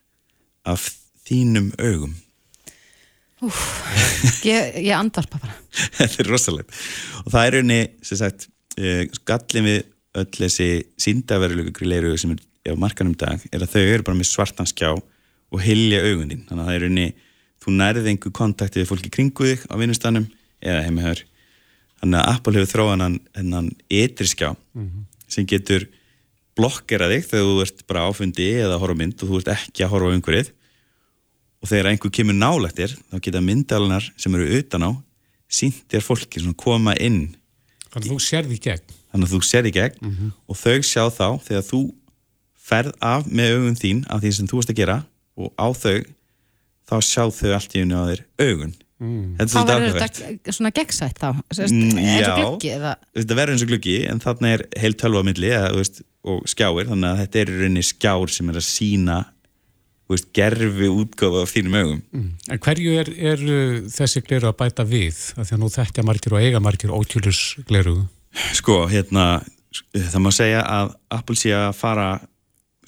[0.67, 0.89] af
[1.25, 2.13] þínum augum.
[3.45, 3.57] Úf,
[4.47, 5.55] ég, ég andarpa bara.
[5.97, 6.77] Þetta er rosalegt.
[7.25, 8.47] Og það er unni, sem sagt,
[8.79, 9.81] uh, skallin við
[10.15, 10.69] öll þessi
[11.01, 14.89] síndaveruleika gleiru sem er á markanum dag er að þau eru bara með svartan skjá
[14.95, 16.43] og hilja augun þín.
[16.49, 17.05] Þannig að það er unni,
[17.61, 20.25] þú nærið einhver kontakti við fólki kringu þig á vinnustanum
[20.65, 21.21] eða heimihör
[22.01, 23.03] þannig að Apple hefur þróan
[23.37, 24.49] hennan ytri skjá
[25.31, 25.85] sem getur
[26.55, 29.91] blokkera þig þegar þú ert bara áfundi eða horfa mynd og þú ert ekki að
[29.95, 30.51] horfa á einhverjið
[31.61, 34.91] og þegar einhver kemur nálægt þér þá geta myndalunar sem eru utan á
[35.49, 37.35] sínt þér fólki svona koma inn
[37.95, 38.95] Þannig að þú sérði í gegn.
[39.11, 41.79] þannig að þú sér í gegn og þau sjá þá þegar þú
[42.65, 44.97] ferð af með augun þín af því sem þú varst að gera
[45.37, 45.97] og á þau
[46.89, 50.53] þá sjá þau allt í unni á þér augun þetta er Þá svolítið verður þetta
[50.55, 51.29] svona gegnsætt þá
[51.65, 52.35] Mm, eins og já.
[52.39, 55.71] gluggi eða þetta verður eins og gluggi en þarna er heil tölva á milli eða,
[55.73, 59.17] þú veist, og skjáir þannig að þetta er í rauninni skjár sem er að sína
[60.05, 62.01] þú veist, gerfi útgáfa af þínum augum
[62.55, 65.19] En hverju er, er uh, þessi gleru að bæta við?
[65.35, 67.97] Af því að nú þekkja margir og eiga margir ótjúlus gleru.
[68.55, 69.27] sko, hérna
[69.91, 72.07] það má segja að Apple sé að fara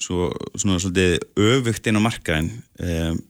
[0.02, 2.50] svo, svona svolítið öfugt inn á markaðin
[2.82, 3.20] um,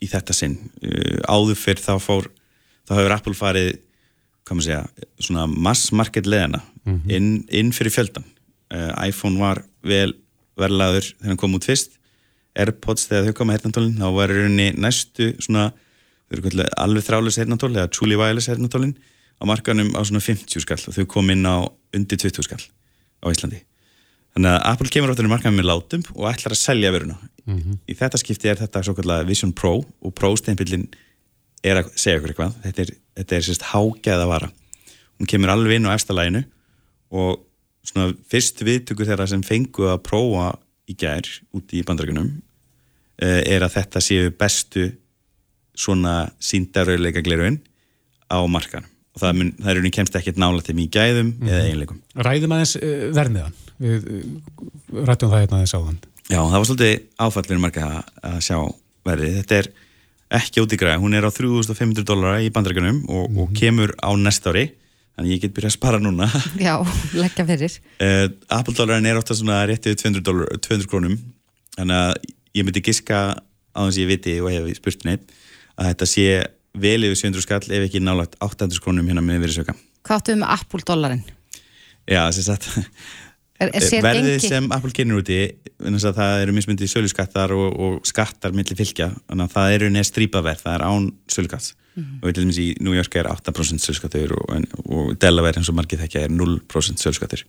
[0.00, 0.58] í þetta sinn.
[0.82, 2.30] Uh, áður fyrr þá fór
[2.88, 3.72] þá hefur Apple farið
[4.50, 4.82] segja,
[5.22, 6.58] svona mass market leðina
[7.06, 8.24] inn, inn fyrir fjöldan
[8.74, 10.16] uh, iPhone var vel
[10.58, 11.94] verðlaður þegar hann kom út fyrst.
[12.58, 15.70] Airpods þegar þau koma hernatólin þá var rauninni næstu svona
[16.30, 18.96] alveg þrális hernatól eða truly wireless hernatólin
[19.40, 21.62] á markanum á svona 50 skall og þau kom inn á
[21.94, 22.62] undir 20 skall
[23.22, 23.62] á Íslandi
[24.34, 27.18] þannig að Apple kemur áttur í markanum með látum og ætlar að selja veruna
[27.88, 30.86] í þetta skipti er þetta svo kallega Vision Pro og Pro steinbillin
[31.66, 32.56] er að segja okkur eitthvað.
[32.64, 34.50] Þetta er, þetta er sérst hágæða vara.
[35.18, 36.44] Hún kemur alveg inn á efsta læginu
[37.10, 37.42] og
[37.84, 40.52] svona fyrst viðtökur þeirra sem fengu að prófa
[40.90, 41.26] í gær
[41.56, 42.30] út í bandarækunum
[43.20, 44.86] er að þetta séu bestu
[45.76, 47.60] svona síndarauðleika gleruinn
[48.32, 52.00] á markanum það, mun, það er unni kemst ekkert nála til mjög gæðum eða einleikum
[52.14, 53.58] Ræðum aðeins uh, vermiðan.
[53.80, 56.00] Við uh, rættum það hérna aðeins áðan.
[56.30, 56.96] Já, það var svolítið
[57.26, 58.58] áfallinu marga að, að sjá
[59.08, 59.38] verðið.
[59.40, 59.70] Þetta er
[60.40, 64.14] ekki út í græða, hún er á 3500 dólara í bandarækjunum og, og kemur á
[64.14, 64.68] næsta ári,
[65.16, 66.28] þannig ég get byrjað að spara núna.
[66.68, 66.76] já,
[67.18, 68.26] leggja fyrir uh,
[68.60, 71.18] Apple dólarin er ofta svona réttið 200, dollar, 200 krónum,
[71.74, 72.30] þannig að
[72.60, 75.34] ég myndi giska á þess að ég viti og hef spurt neitt
[75.80, 76.28] að þetta sé
[76.74, 79.74] vel yfir 700 skall ef ekki nálægt 800 krónum hérna með virðisauka.
[80.06, 81.24] Hvað áttu við með Apple dólarinn?
[82.10, 82.70] Já, sem sagt,
[83.60, 84.48] Er, er verðið gengi?
[84.48, 85.36] sem Apple kynir úti
[85.76, 90.62] það eru mismyndið söluskattar og, og skattar milli fylgja þannig að það eru neð strípaverð,
[90.64, 94.54] það er án sölukats og við til dæmis í New York er 8% sölskattur og,
[94.86, 97.44] og Delaware eins og margir þekkja er 0% sölskattur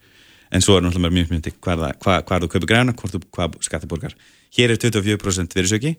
[0.52, 3.56] en svo er náttúrulega mjög myndið hvað, hvað, hvað þú kaupir græna, hvort þú hvað
[3.64, 4.16] skattir borgar.
[4.52, 5.94] Hér er 24% verðsöki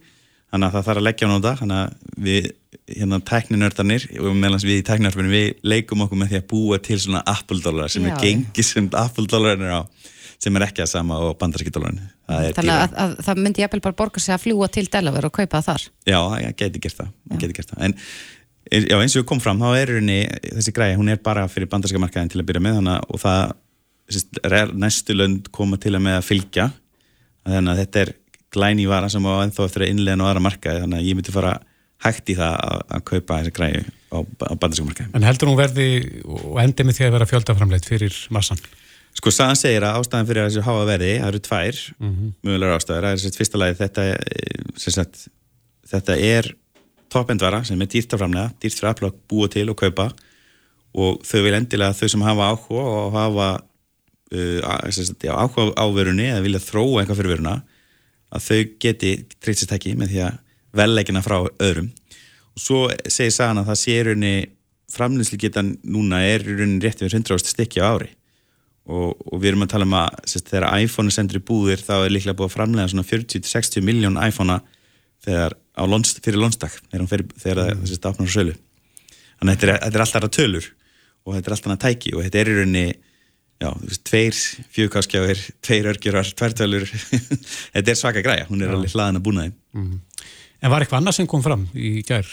[0.52, 2.48] þannig að það þarf að leggja á nóta þannig að við
[2.92, 6.98] hérna tækninördarnir og meðlans við í tækninördarnir við leikum okkur með því að búa til
[7.00, 8.20] svona Apple dólar sem Já, er já.
[8.26, 9.82] gengi sem Apple dólarin er á
[10.42, 13.62] sem er ekki að sama á bandarski dólarin það er Þannig að, að það myndi
[13.62, 15.84] jafnvel bara borga sig að fljúa til Delaware og kaupa þar.
[16.08, 17.82] Já, það geti gert það, geti gert það.
[17.86, 17.96] en
[18.88, 22.00] já, eins og kom fram þá er henni, þessi græði, hún er bara fyrir bandarska
[22.02, 23.54] markaðin til að byrja með hana og það
[24.12, 24.42] sérst,
[24.82, 26.68] næstu lönd koma til að með að fylgja.
[27.46, 28.12] Þannig að þetta er
[28.52, 31.34] glæni vara sem á ennþá eftir að innlega á aðra markaði þannig að ég myndi
[31.34, 31.56] fara
[32.02, 35.10] hægt í það að, að kaupa þessi græði á, á bandarska markaði.
[35.16, 35.88] En heldur hún verði
[36.26, 38.62] og endi með því að vera fjöldaframleitt fyrir massan?
[39.12, 41.80] Sko, sagan segir að ástæðan fyrir að þessu háa verði, það eru tvær
[42.48, 44.06] mögulegar ástæður, það er sérst fyrsta lagi þetta,
[44.80, 45.24] sagt,
[45.92, 46.48] þetta er
[47.12, 50.08] toppendvara sem er dýrt að framlega, dýrt fyrir Apple að búa til og kaupa.
[50.92, 53.50] Og þau vil endilega þau sem hafa áhuga og hafa
[54.32, 57.54] uh, sagt, já, áhuga á verunni eða vilja þróa eitthvað fyrir veruna
[58.32, 59.12] að þau geti
[59.42, 60.40] treyst sér tæki með því að
[60.78, 61.92] velleggina frá öðrum.
[62.52, 64.34] Og svo segir sagan að það sé í rauninni
[64.92, 68.10] framlýslu getan núna er í rauninni rétt við 100 stykki á ári.
[68.82, 71.94] Og, og við erum að tala um að sérst, þegar iPhone sendur í búðir þá
[72.00, 74.58] er líklega búið að framlega svona 40-60 miljón iPhone-a
[75.22, 77.06] þegar á lóns, fyrir lónstak þegar,
[77.38, 78.56] það sérst, opnar á sölu.
[79.38, 80.68] Þannig að þetta er, þetta er alltaf tölur
[81.22, 82.86] og þetta er alltaf tæki og þetta er í rauninni
[83.62, 84.38] já, þú veist, tveir
[84.76, 86.86] fjögkáskjáir tveir örgjurar, tværtölur.
[87.74, 90.00] Þetta er svaka græja, hún er alveg hlaðin að búna þeim
[90.62, 92.28] En var eitthvað annað sem kom fram í gær?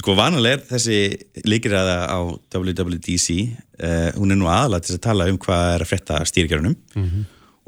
[0.00, 0.98] Sko vanalega er þessi
[1.48, 2.18] líkiraða á
[2.52, 6.76] WWDC uh, hún er nú aðalega til að tala um hvað er að frétta stýrgjörunum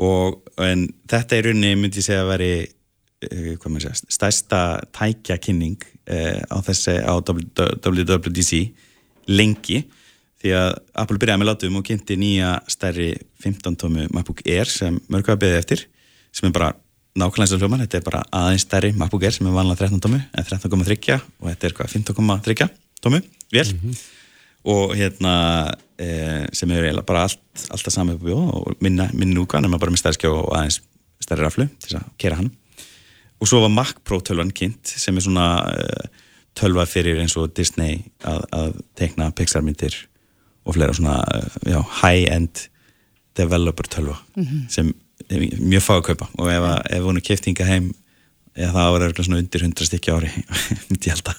[0.05, 4.63] og en þetta er rauninni myndi ég segja að veri uh, segja, stærsta
[4.97, 8.63] tækjakynning uh, á þessi á WWDC
[9.29, 9.85] lengi
[10.45, 10.71] því að
[11.01, 13.11] Apple byrjaði með látum og kynnti nýja stærri
[13.43, 15.85] 15 tómu MacBook Air sem mörg að beðið eftir
[16.35, 16.73] sem er bara
[17.15, 20.03] nákvæmlega eins og hljómar, þetta er bara aðeins stærri MacBook Air sem er vanlega 13
[20.05, 22.69] tómu en 13,3 og þetta er hvað 15,3
[23.05, 23.21] tómu,
[23.55, 23.67] vel
[24.65, 25.35] og hérna
[26.01, 26.09] e,
[26.57, 27.41] sem er eiginlega bara allt,
[27.71, 30.81] alltaf saman upp og minna, minna úka nema bara með stærskjá og aðeins
[31.23, 32.51] stærri raflu til að kera hann.
[33.41, 36.25] Og svo var Mac Pro tölvan kynnt sem er svona uh,
[36.57, 39.97] tölva fyrir eins og Disney að, að tekna Pixar myndir
[40.65, 41.19] og fleira svona
[41.67, 42.69] já, high-end
[43.37, 44.69] developer tölva Mhm.
[44.71, 44.95] sem
[45.31, 46.29] er mjög fá að kaupa.
[46.39, 47.95] Og ef, að- ef hún er keftinga heim
[48.57, 50.31] eða það var eitthvað svona undir 100 stykki ári
[50.91, 51.37] myndi ég held að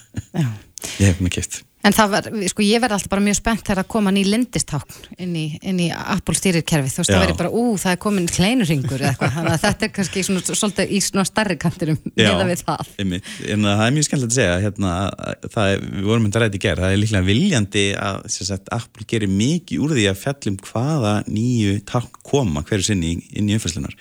[1.00, 3.80] ég hef að keft En það var, sko, ég verði alltaf bara mjög spennt þegar
[3.84, 7.50] að koma ný lindistákn inn í, inn í Apple stýrirkerfi, þú veist, það verði bara,
[7.54, 11.00] ú, það er komin kleinurringur eða eitthvað, þannig að þetta er kannski svona, svolítið í
[11.06, 12.92] svona starri kantirum meða við það.
[13.04, 16.42] einmitt, en það er mjög skemmtilegt að segja hérna, að það er, við vorum þetta
[16.42, 20.08] rætt í gerð það er líklega viljandi að sem sagt, Apple gerir mikið úr því
[20.10, 23.94] að fjallum hvaða nýju takk koma hverju sinni inn, í umfærslunar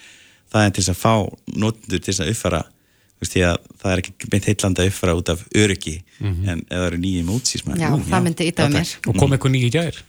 [0.55, 1.13] það er til þess að fá
[1.53, 2.63] notendur til þess að uppfara
[3.23, 6.87] því að það er ekki beint heitlanda að uppfara út af öryggi en ef það
[6.89, 8.91] eru nýju mótsís Já, það myndi ýta við mér.
[9.07, 10.01] Og kom eitthvað nýju gær?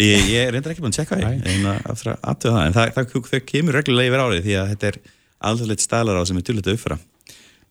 [0.00, 1.26] Ég, ég er reyndar ekki búin að tjekka því.
[1.28, 4.98] En það, en það, það, það, það kemur reglulega yfir árið því að þetta er
[5.42, 6.98] alþjóðleitt stælar á sem er dullet að uppfara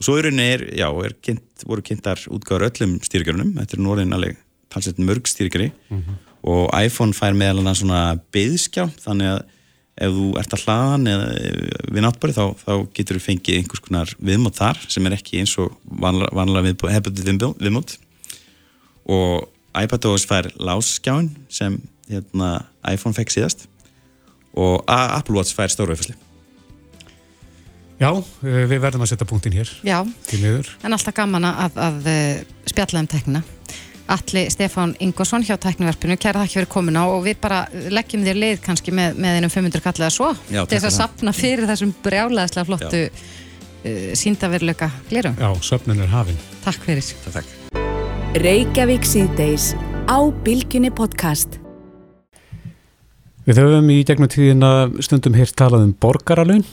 [0.02, 3.84] og svo í rauninni er, já, er kynnt, voru kynntar útgáður öllum stýrigjörunum þetta er
[3.86, 4.40] núorðin alveg
[4.74, 5.70] talsett mörg stýrigjari
[6.42, 9.42] og iPhone fær meðal annars svona beðskjá þannig að
[10.00, 11.26] ef þú ert að hlaðan eða
[11.92, 15.58] við náttbæri þá, þá getur þú fengið einhvers konar viðmót þar sem er ekki eins
[15.62, 17.98] og vanlega, vanlega hefðbundið viðmót.
[19.12, 21.78] Og iPadOS fær lásskjáin sem
[22.12, 23.68] hérna, iPhone fekk síðast.
[24.58, 26.18] Og Apple Watch fær stóru uppfæsli
[28.02, 29.70] Já, eh, við verðum að setja punktin hér.
[29.86, 33.44] Já, en alltaf gaman að, að eh, spjalla um teknina.
[34.12, 38.64] Alli Stefán Ingvarsson hjá tekniverfinu, kæra þakki fyrir komuna og við bara leggjum þér leið
[38.66, 41.94] kannski með, með einum 500 kallega svo Já, til þess að takk sapna fyrir þessum
[42.04, 45.38] brjálæðislega flottu uh, síndaveruleika glerum.
[45.40, 46.40] Já, söfnun er hafin.
[46.66, 47.14] Takk fyrir.
[47.32, 47.58] Takk.
[48.42, 49.72] Reykjavík síðdeis
[50.08, 51.60] á Bilginni podcast.
[53.48, 54.70] Við höfum í gegnum tíðina
[55.02, 56.64] stundum hér talað um borgaralun.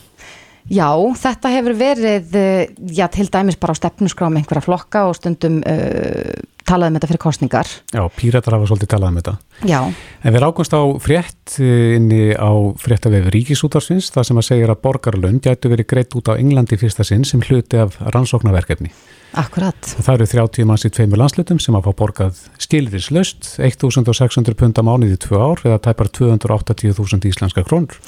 [0.68, 5.62] Já, þetta hefur verið, eh, já, til dæmis bara á stefnuskrám einhverja flokka og stundum
[5.64, 6.34] uh,
[6.68, 7.70] talað um þetta fyrir kostningar.
[7.94, 9.34] Já, píratar hafa svolítið talað um þetta.
[9.68, 9.80] Já,
[10.22, 12.50] En við rákumst á frétt eh, inni á
[12.82, 17.06] fréttavefi Ríkisútarsins þar sem að segja að borgaralun gætu verið greitt út á Englandi fyrsta
[17.06, 18.90] sinn sem hluti af rannsóknarverkefni.
[19.38, 19.76] akkurat.
[20.00, 25.18] Það eru 30 manns í tveimur landslutum sem fá borgað skilriðslaust 1.600 pund á mánuði
[25.20, 28.00] tvö ár eða tæpar 280.000 íslenska krónur.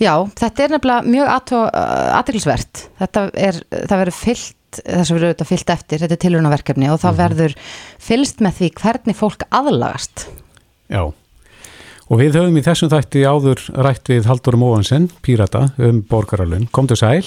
[0.00, 1.28] Já, þetta er nefnilega mjög
[2.18, 2.86] aðtilsvert.
[2.98, 7.02] Þetta er, það verður fyllt, þess að verður auðvitað fyllt eftir, þetta er tilhörnaverkefni og
[7.02, 7.58] það verður
[8.02, 10.26] fylst með því hvernig fólk aðlagast.
[10.92, 11.02] Já.
[12.04, 16.68] Og við höfum í þessum þætti áður rætt við Haldur Móhansen, pírata, um borgaralun.
[16.74, 17.24] Komdu sæl.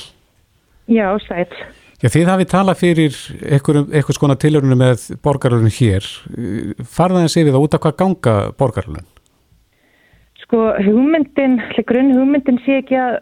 [0.86, 1.50] Já, sæl.
[1.98, 6.06] Já, þið hafið talað fyrir eitthvað skona tilhörunum með borgaralun hér.
[6.86, 9.08] Farðaðin sé við það út af hvað ganga borgaralun?
[10.44, 11.58] Sko, hugmyndin,
[11.90, 13.18] grunn hugmyndin sé ekki að,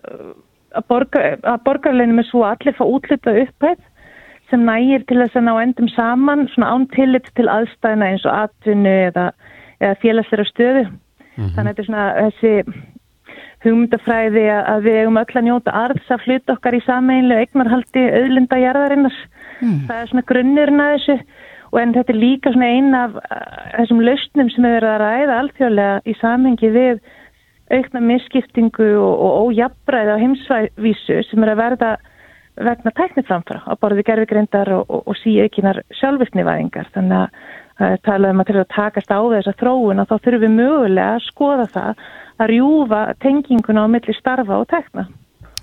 [0.76, 3.80] að, borgar, að borgarleginu með svo að allir fá útlita upphæð
[4.56, 8.36] sem nægir til þess að ná endum saman, svona án tillit til aðstæðina eins og
[8.46, 9.30] atvinnu eða,
[9.82, 10.84] eða félagsleira stöðu.
[11.36, 12.54] Þannig að þetta er svona þessi
[13.66, 18.06] hugmyndafræði að að við eigum öll að njóta arðs af hlut okkar í sameinlega eignarhaldi
[18.22, 19.20] auðlinda jarðarinnar.
[19.60, 21.18] Það er svona grunnurinn að þessu
[21.72, 23.46] og en þetta er líka svona eina af uh,
[23.76, 27.02] þessum lausnum sem er verið að ræða alþjóðlega í samhengi við
[27.74, 31.96] aukna misskiptingu og, og ójabræði á heimsvísu sem er að verða
[32.56, 36.92] vegna tækniframfara á borði gerfigreindar og, og, og síaukinar sjálfvirknivæðingar.
[36.96, 37.40] Þannig að
[37.76, 40.56] það er talað um að til að takast á þessa þróun og þá þurfum við
[40.56, 45.08] mögulega að skoða það að rjúfa tenginguna á milli starfa og tekna.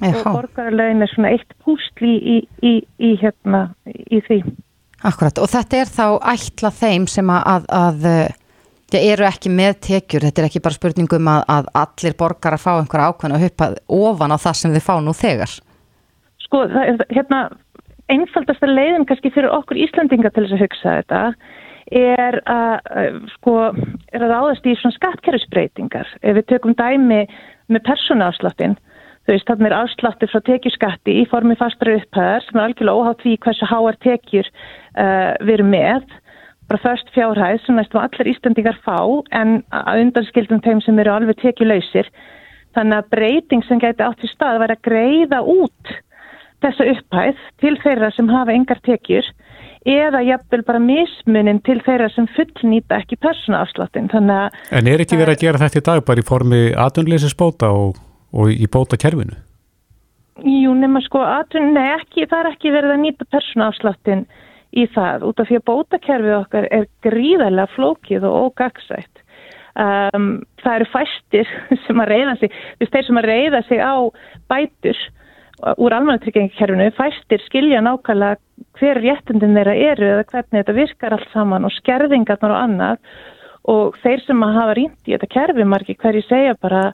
[0.02, 4.40] Og borgarlegin er svona eitt pústli í, í, í, hérna, í því.
[5.06, 8.06] Akkurat, og þetta er þá ætla þeim sem að, að, að
[8.92, 12.64] já, eru ekki með tekjur, þetta er ekki bara spurningum að, að allir borgar að
[12.64, 13.68] fá einhverja ákveðna að huppa
[13.98, 15.54] ofan á það sem þið fá nú þegar.
[16.52, 17.38] Sko, það hérna
[18.12, 21.20] einfaldasta leiðin kannski fyrir okkur Íslandinga til þess að hugsa þetta
[21.96, 23.54] er að, sko,
[24.12, 26.10] er að ráðast í svona skattkerfisbreytingar.
[26.20, 27.22] Ef við tökum dæmi
[27.72, 28.76] með persónaafsláttinn,
[29.24, 33.24] þú veist, þannig er afslátti frá tekjuskatti í formi fastari upphæðar sem er algjörlega óhátt
[33.24, 36.14] því hversu háar tekjur uh, við erum með,
[36.68, 39.00] bara först fjárhæð sem næstum allir Íslandingar fá
[39.40, 42.12] en að undanskildum þeim sem eru alveg tekjulausir.
[42.76, 46.00] Þannig að breyting sem gæti átt í stað var að greiða út
[46.62, 49.28] þessa upphæð til þeirra sem hafa engar tekjur
[49.88, 54.10] eða jafnvel bara mismunin til þeirra sem fullnýta ekki persónaafsláttin.
[54.14, 57.98] En er ekki verið að gera þetta í dag bara í formi aðunleysisbóta og,
[58.32, 59.34] og í bótakerfinu?
[60.42, 64.24] Jú, nema sko, atun, nei, ekki, það er ekki verið að nýta persónaafsláttin
[64.72, 69.20] í það út af því að bótakerfið okkar er gríðarlega flókið og ógagsætt.
[69.72, 71.52] Um, það eru fæstir
[71.86, 73.94] sem að reyða sig, veist, þeir sem að reyða sig á
[74.52, 75.02] bætur
[75.62, 78.36] úr almannatryggingakerfinu fæstir skilja nákvæmlega
[78.78, 83.16] hver réttundin þeirra eru eða hvernig þetta virkar allt saman og skerðingarnar og annað
[83.70, 86.86] og þeir sem að hafa rýnt í þetta kerfi margi hverju segja bara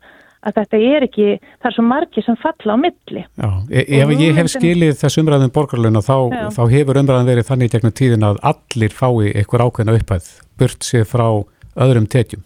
[0.47, 3.23] að þetta er ekki, það er svo margi sem falla á milli.
[3.25, 6.17] Já, e ef ég hef skilið þess umræðin borgarluna þá,
[6.55, 10.29] þá hefur umræðin verið þannig gegnum tíðin að allir fái einhver ákveðna upphæð
[10.61, 11.27] burt sér frá
[11.75, 12.45] öðrum tekjum.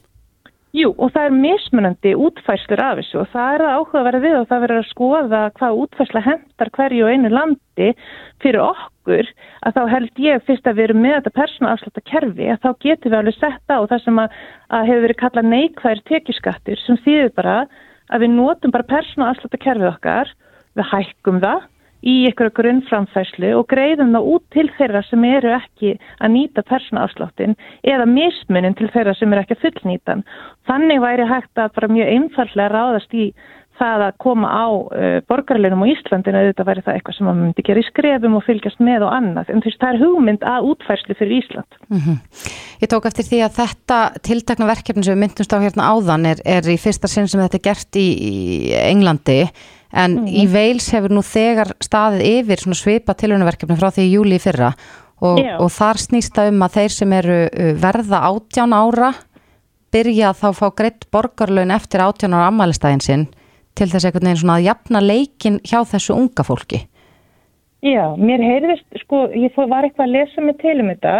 [0.73, 4.21] Jú, og það er mismunandi útfæslur af þessu og það er að áhuga að vera
[4.23, 7.89] við og það verður að skoða hvað útfæsla hendar hverju einu landi
[8.41, 9.29] fyrir okkur
[9.69, 13.13] að þá held ég fyrst að við erum með þetta persónaafsláta kerfi að þá getum
[13.13, 14.39] við alveg sett á það sem að,
[14.73, 17.59] að hefur verið kallað neikvæðir tekjuskattur sem þýðir bara
[18.09, 20.33] að við notum bara persónaafsláta kerfið okkar,
[20.73, 21.69] við hækkum það
[22.03, 27.57] í einhverju grunnframfæslu og greiðum það út til þeirra sem eru ekki að nýta persónaafsláttin
[27.83, 30.25] eða mismunin til þeirra sem eru ekki að fullnýtan.
[30.69, 33.33] Þannig væri hægt að bara mjög einfallega ráðast í
[33.81, 37.65] það að koma á uh, borgarleginum á Íslandinu auðvitað væri það eitthvað sem maður myndi
[37.67, 40.69] gera í skrefum og fylgjast með og annað en þú veist það er hugmynd að
[40.71, 42.19] útfærslu fyrir Ísland mm -hmm.
[42.83, 46.39] Ég tók eftir því að þetta tiltakna verkefni sem við myndumst á hérna áðan er,
[46.45, 48.35] er í fyrsta sinn sem þetta er gert í, í
[48.75, 49.49] Englandi
[49.93, 50.43] en mm -hmm.
[50.43, 54.73] í Veils hefur nú þegar staðið yfir svona svipa tilhörnuverkefni frá því júli í fyrra
[55.21, 59.13] og, og þar snýsta um að þeir sem eru verða átján ára
[59.93, 63.27] byrja þá fá greitt borgarlaun eftir átján ára ammælistæðin sinn
[63.79, 66.87] til þess einhvern veginn svona að jafna leikin hjá þessu unga fólki?
[67.83, 71.15] Já, mér heyrðist, sko, ég var eitthvað að lesa mig til um þetta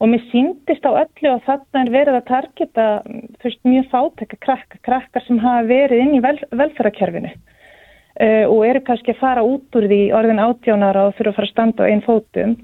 [0.00, 2.86] og mér síndist á öllu og þarna er verið að targeta
[3.42, 7.32] fyrst mjög fátækka krakka, krakkar sem hafa verið inn í vel, velferðarkerfinu
[8.20, 11.52] og eru kannski að fara út úr því orðin átjónara og þurfa að fara að
[11.54, 12.54] standa á einn fótum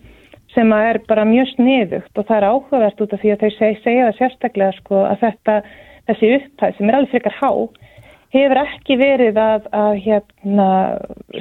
[0.53, 3.51] sem að er bara mjög sniðugt og það er áhugavert út af því að þau
[3.57, 5.57] seg, segja það sérstaklega sko að þetta,
[6.11, 7.51] þessi upphæð sem er alveg frekar há
[8.37, 10.71] hefur ekki verið að, að, hérna,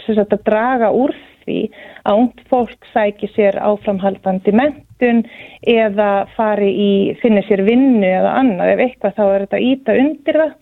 [0.05, 1.59] sagt, að draga úr því
[2.05, 5.23] að ungt fólk sæki sér áframhaldandi mentun
[5.69, 6.91] eða fari í,
[7.21, 8.73] finni sér vinnu eða annað.
[8.75, 10.55] Ef eitthvað þá er þetta íta undir það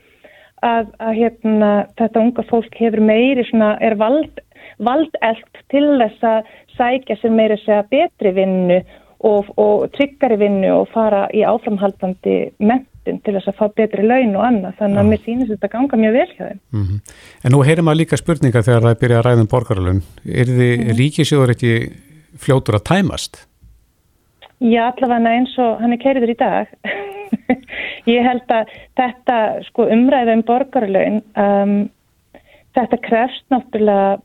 [0.64, 4.42] að, að hérna, þetta unga fólk hefur meiri, svona, er vald,
[4.84, 8.80] valdelt til þess að sækja sér meiri segja betri vinnu
[9.24, 14.36] og, og tryggari vinnu og fara í áframhaldandi mentin til þess að fá betri laun
[14.36, 17.00] og annað þannig að mér sýnist þetta ganga mjög vel hjá þeim mm -hmm.
[17.44, 20.76] En nú heyrir maður líka spurningar þegar það byrja að ræða um borgarlun er þið
[20.76, 20.98] mm -hmm.
[21.00, 21.74] ríkisjóður ekki
[22.38, 23.48] fljótur að tæmast?
[24.60, 26.68] Já, allavega eins og hann er keiriður í dag
[28.16, 29.38] ég held að þetta
[29.70, 31.78] sko, umræða um borgarlun um,
[32.78, 34.20] þetta krefst náttúrulega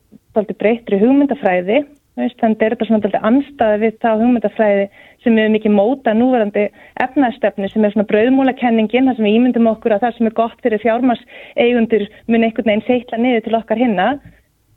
[0.58, 1.84] breytri hugmyndafræði.
[2.18, 4.86] Þannig er þetta svona alltaf anstaði við þá hugmyndafræði
[5.22, 6.64] sem er mikið móta núverandi
[7.02, 10.64] efnastefni sem er svona brauðmúlakenningin þar sem við ímyndum okkur að það sem er gott
[10.64, 11.22] fyrir fjármars
[11.58, 14.08] eigundur mun einhvern veginn seitla niður til okkar hinna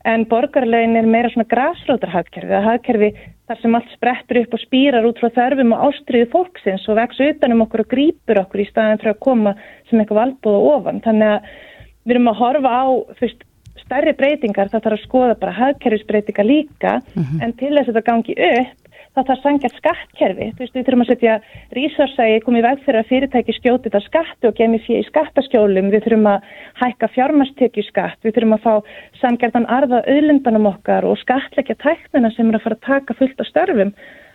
[0.07, 3.11] en borgarlegin er meira svona græsrótarhagkerfi það hagkerfi
[3.47, 7.21] þar sem allt sprettur upp og spýrar út frá þörfum og ástriðu fólksins og vex
[7.27, 9.55] utanum okkur og grýpur okkur í staðin fyrir að koma
[9.89, 11.49] sem eitthvað valdbúð og ofan þannig að
[12.01, 12.85] við erum að horfa á
[13.19, 13.47] fyrst
[13.81, 17.43] stærri breytingar það þarf að skoða bara hagkerfisbreytinga líka mm -hmm.
[17.43, 18.80] en til þess að það gangi upp
[19.15, 20.47] það þarf sangjart skattkerfi.
[20.55, 21.35] Þú veist við þurfum að setja
[21.77, 25.89] resursægi komið veg fyrir að fyrirtæki skjóti þetta skatt og gemi fyrir skattaskjólum.
[25.91, 28.19] Við þurfum að hækka fjármastekju skatt.
[28.23, 32.79] Við þurfum að fá sangjartan arða auðlundanum okkar og skattleggja tæknina sem er að fara
[32.79, 33.91] að taka fullt af störfum.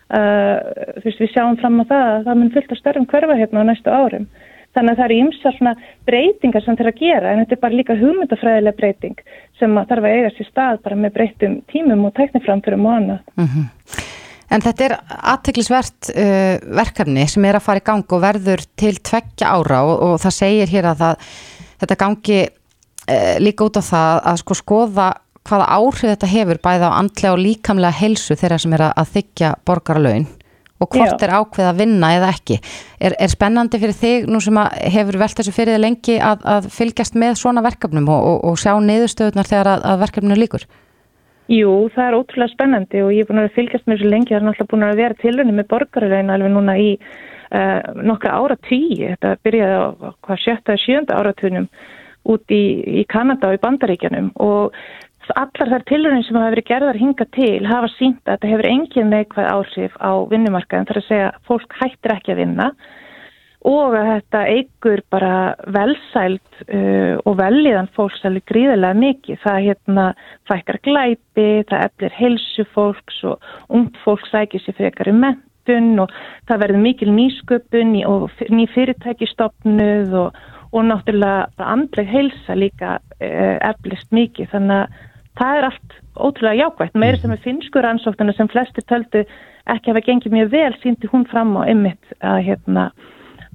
[0.06, 0.60] Uh,
[1.00, 3.64] þú veist við sjáum fram á það að það mun fullt af störfum hverfa hérna
[3.64, 4.28] á næstu árum.
[4.76, 5.72] Þannig að það eru ymsa svona
[6.04, 9.22] breytingar sem að gera en þetta er bara líka hugmyndafræðilega breyting
[9.56, 13.22] sem þarf að eiga sér stað bara með breytum tímum og tækniframfyrum og annað.
[13.40, 14.04] Mm -hmm.
[14.52, 14.94] En þetta er
[15.32, 19.96] aðteglisvert uh, verkefni sem er að fara í gang og verður til tveggja ára og,
[20.06, 21.28] og það segir hér að það,
[21.82, 25.08] þetta gangi uh, líka út á það að sko skoða
[25.46, 29.12] hvaða áhrif þetta hefur bæða á andlega og líkamlega helsu þeirra sem er að, að
[29.16, 30.26] þykja borgarlaun
[30.76, 31.24] og hvort Já.
[31.24, 32.58] er ákveð að vinna eða ekki.
[33.00, 34.58] Er, er spennandi fyrir þig nú sem
[34.92, 38.58] hefur velt þessu fyrir þig lengi að, að fylgjast með svona verkefnum og, og, og
[38.60, 40.66] sjá niðurstöðunar þegar að, að verkefninu líkur?
[41.46, 44.32] Jú, það er ótrúlega spennandi og ég er búin að fylgjast með þessu lengi.
[44.32, 48.56] Það er náttúrulega búin að vera tilvunni með borgarlegin alveg núna í uh, nokkra ára
[48.66, 49.12] tíu.
[49.12, 49.86] Þetta byrjaði á
[50.26, 51.68] hvað sjötta eða sjönda áratunum
[52.26, 52.62] út í,
[52.98, 54.74] í Kanada og í Bandaríkjanum og
[55.38, 59.10] allar þær tilurinn sem hafa verið gerðar hinga til hafa sínt að þetta hefur engin
[59.10, 63.05] neikvæð áhrif á vinnumarkaðin þar að segja að fólk hættir ekki að vinna og
[63.98, 65.32] að þetta eigur bara
[65.74, 69.40] velsælt uh, og veljiðan fólks alveg gríðilega mikið.
[69.42, 70.04] Það hérna
[70.50, 76.14] fækkar glæpi, það eflir helsu fólks og ungd fólk sækir sér frekar í mentun og
[76.46, 80.38] það verður mikil nýsköpun og ný fyrirtækistofnuð og,
[80.70, 84.52] og náttúrulega andleg helsa líka uh, eflist mikið.
[84.54, 85.02] Þannig að
[85.36, 89.26] það er allt ótrúlega jákvægt, meira sem er finsku rannsóknuna sem flestir töldu
[89.66, 92.86] ekki hafa gengið mjög vel, síndi hún fram á ymmit að, hérna,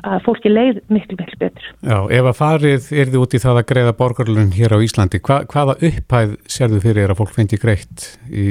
[0.01, 1.67] að fólki leið miklu, miklu betur.
[1.85, 5.21] Já, ef að farið er þið út í það að greiða borgarlun hér á Íslandi,
[5.25, 8.47] hva, hvaða upphæð sérðu fyrir er að fólk fendi greitt í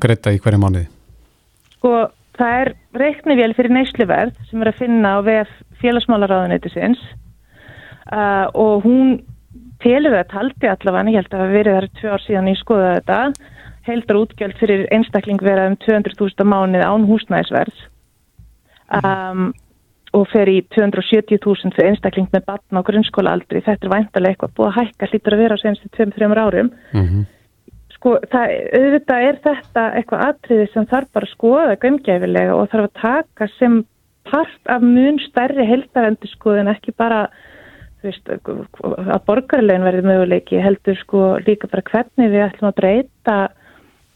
[0.00, 0.88] greita í hverju mánuði?
[1.76, 1.94] Sko,
[2.38, 7.00] það er reiknivél fyrir neysluverð sem er að finna á VF félagsmálaráðuneytisins
[8.12, 9.20] uh, og hún
[9.80, 12.92] telur það taldi allavega, ég held að það verið þar tvö ár síðan ég skoða
[12.98, 13.20] þetta,
[13.88, 17.84] heldar útgjöld fyrir einstakling verað um 200.000 mánið án húsnæðisverðs
[19.00, 19.50] um,
[20.16, 23.62] og fer í 270.000 fyrir einstakling með batna á grunnskólaaldri.
[23.66, 26.72] Þetta er væntalega eitthvað búið að hækka hlýtur að vera á senstu 2-3 árum.
[26.94, 27.28] Mm -hmm.
[27.94, 32.88] Sko, það, auðvitað er þetta eitthvað atriði sem þarf bara að skoða gömgæfilega og þarf
[32.88, 33.84] að taka sem
[34.30, 37.28] part af mun stærri heldavendu sko en ekki bara
[38.04, 43.36] veist, að borgarlegin verði möguleiki heldur sko líka bara hvernig við ætlum að breyta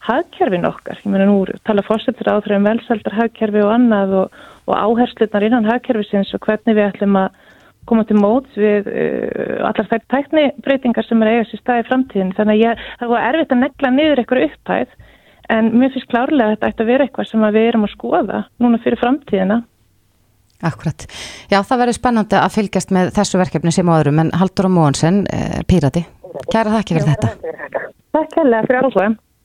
[0.05, 1.01] hagkerfin okkar.
[1.01, 6.35] Ég meina nú tala fórsettur áþræðum velsaldar hagkerfi og annað og, og áherslunar innan hagkerfisins
[6.37, 7.41] og hvernig við ætlum að
[7.89, 12.33] koma til móts við uh, allar þær tæknibreitingar sem er eigast í staði framtíðin.
[12.37, 14.97] Þannig að ég, það var erfitt að negla niður eitthvað upphæð
[15.53, 18.43] en mér finnst klárlega að þetta ætti að vera eitthvað sem við erum að skoða
[18.65, 19.61] núna fyrir framtíðina.
[20.65, 21.05] Akkurat.
[21.51, 24.73] Já, það verður spennandi að fylgjast með þessu verkefni sem á öðrum, en Haldur og
[24.73, 26.07] Móhansen, eh, Pírati,
[26.49, 27.33] kæra þakki fyrir þetta.
[28.15, 29.11] Takk hella fyrir áhuga.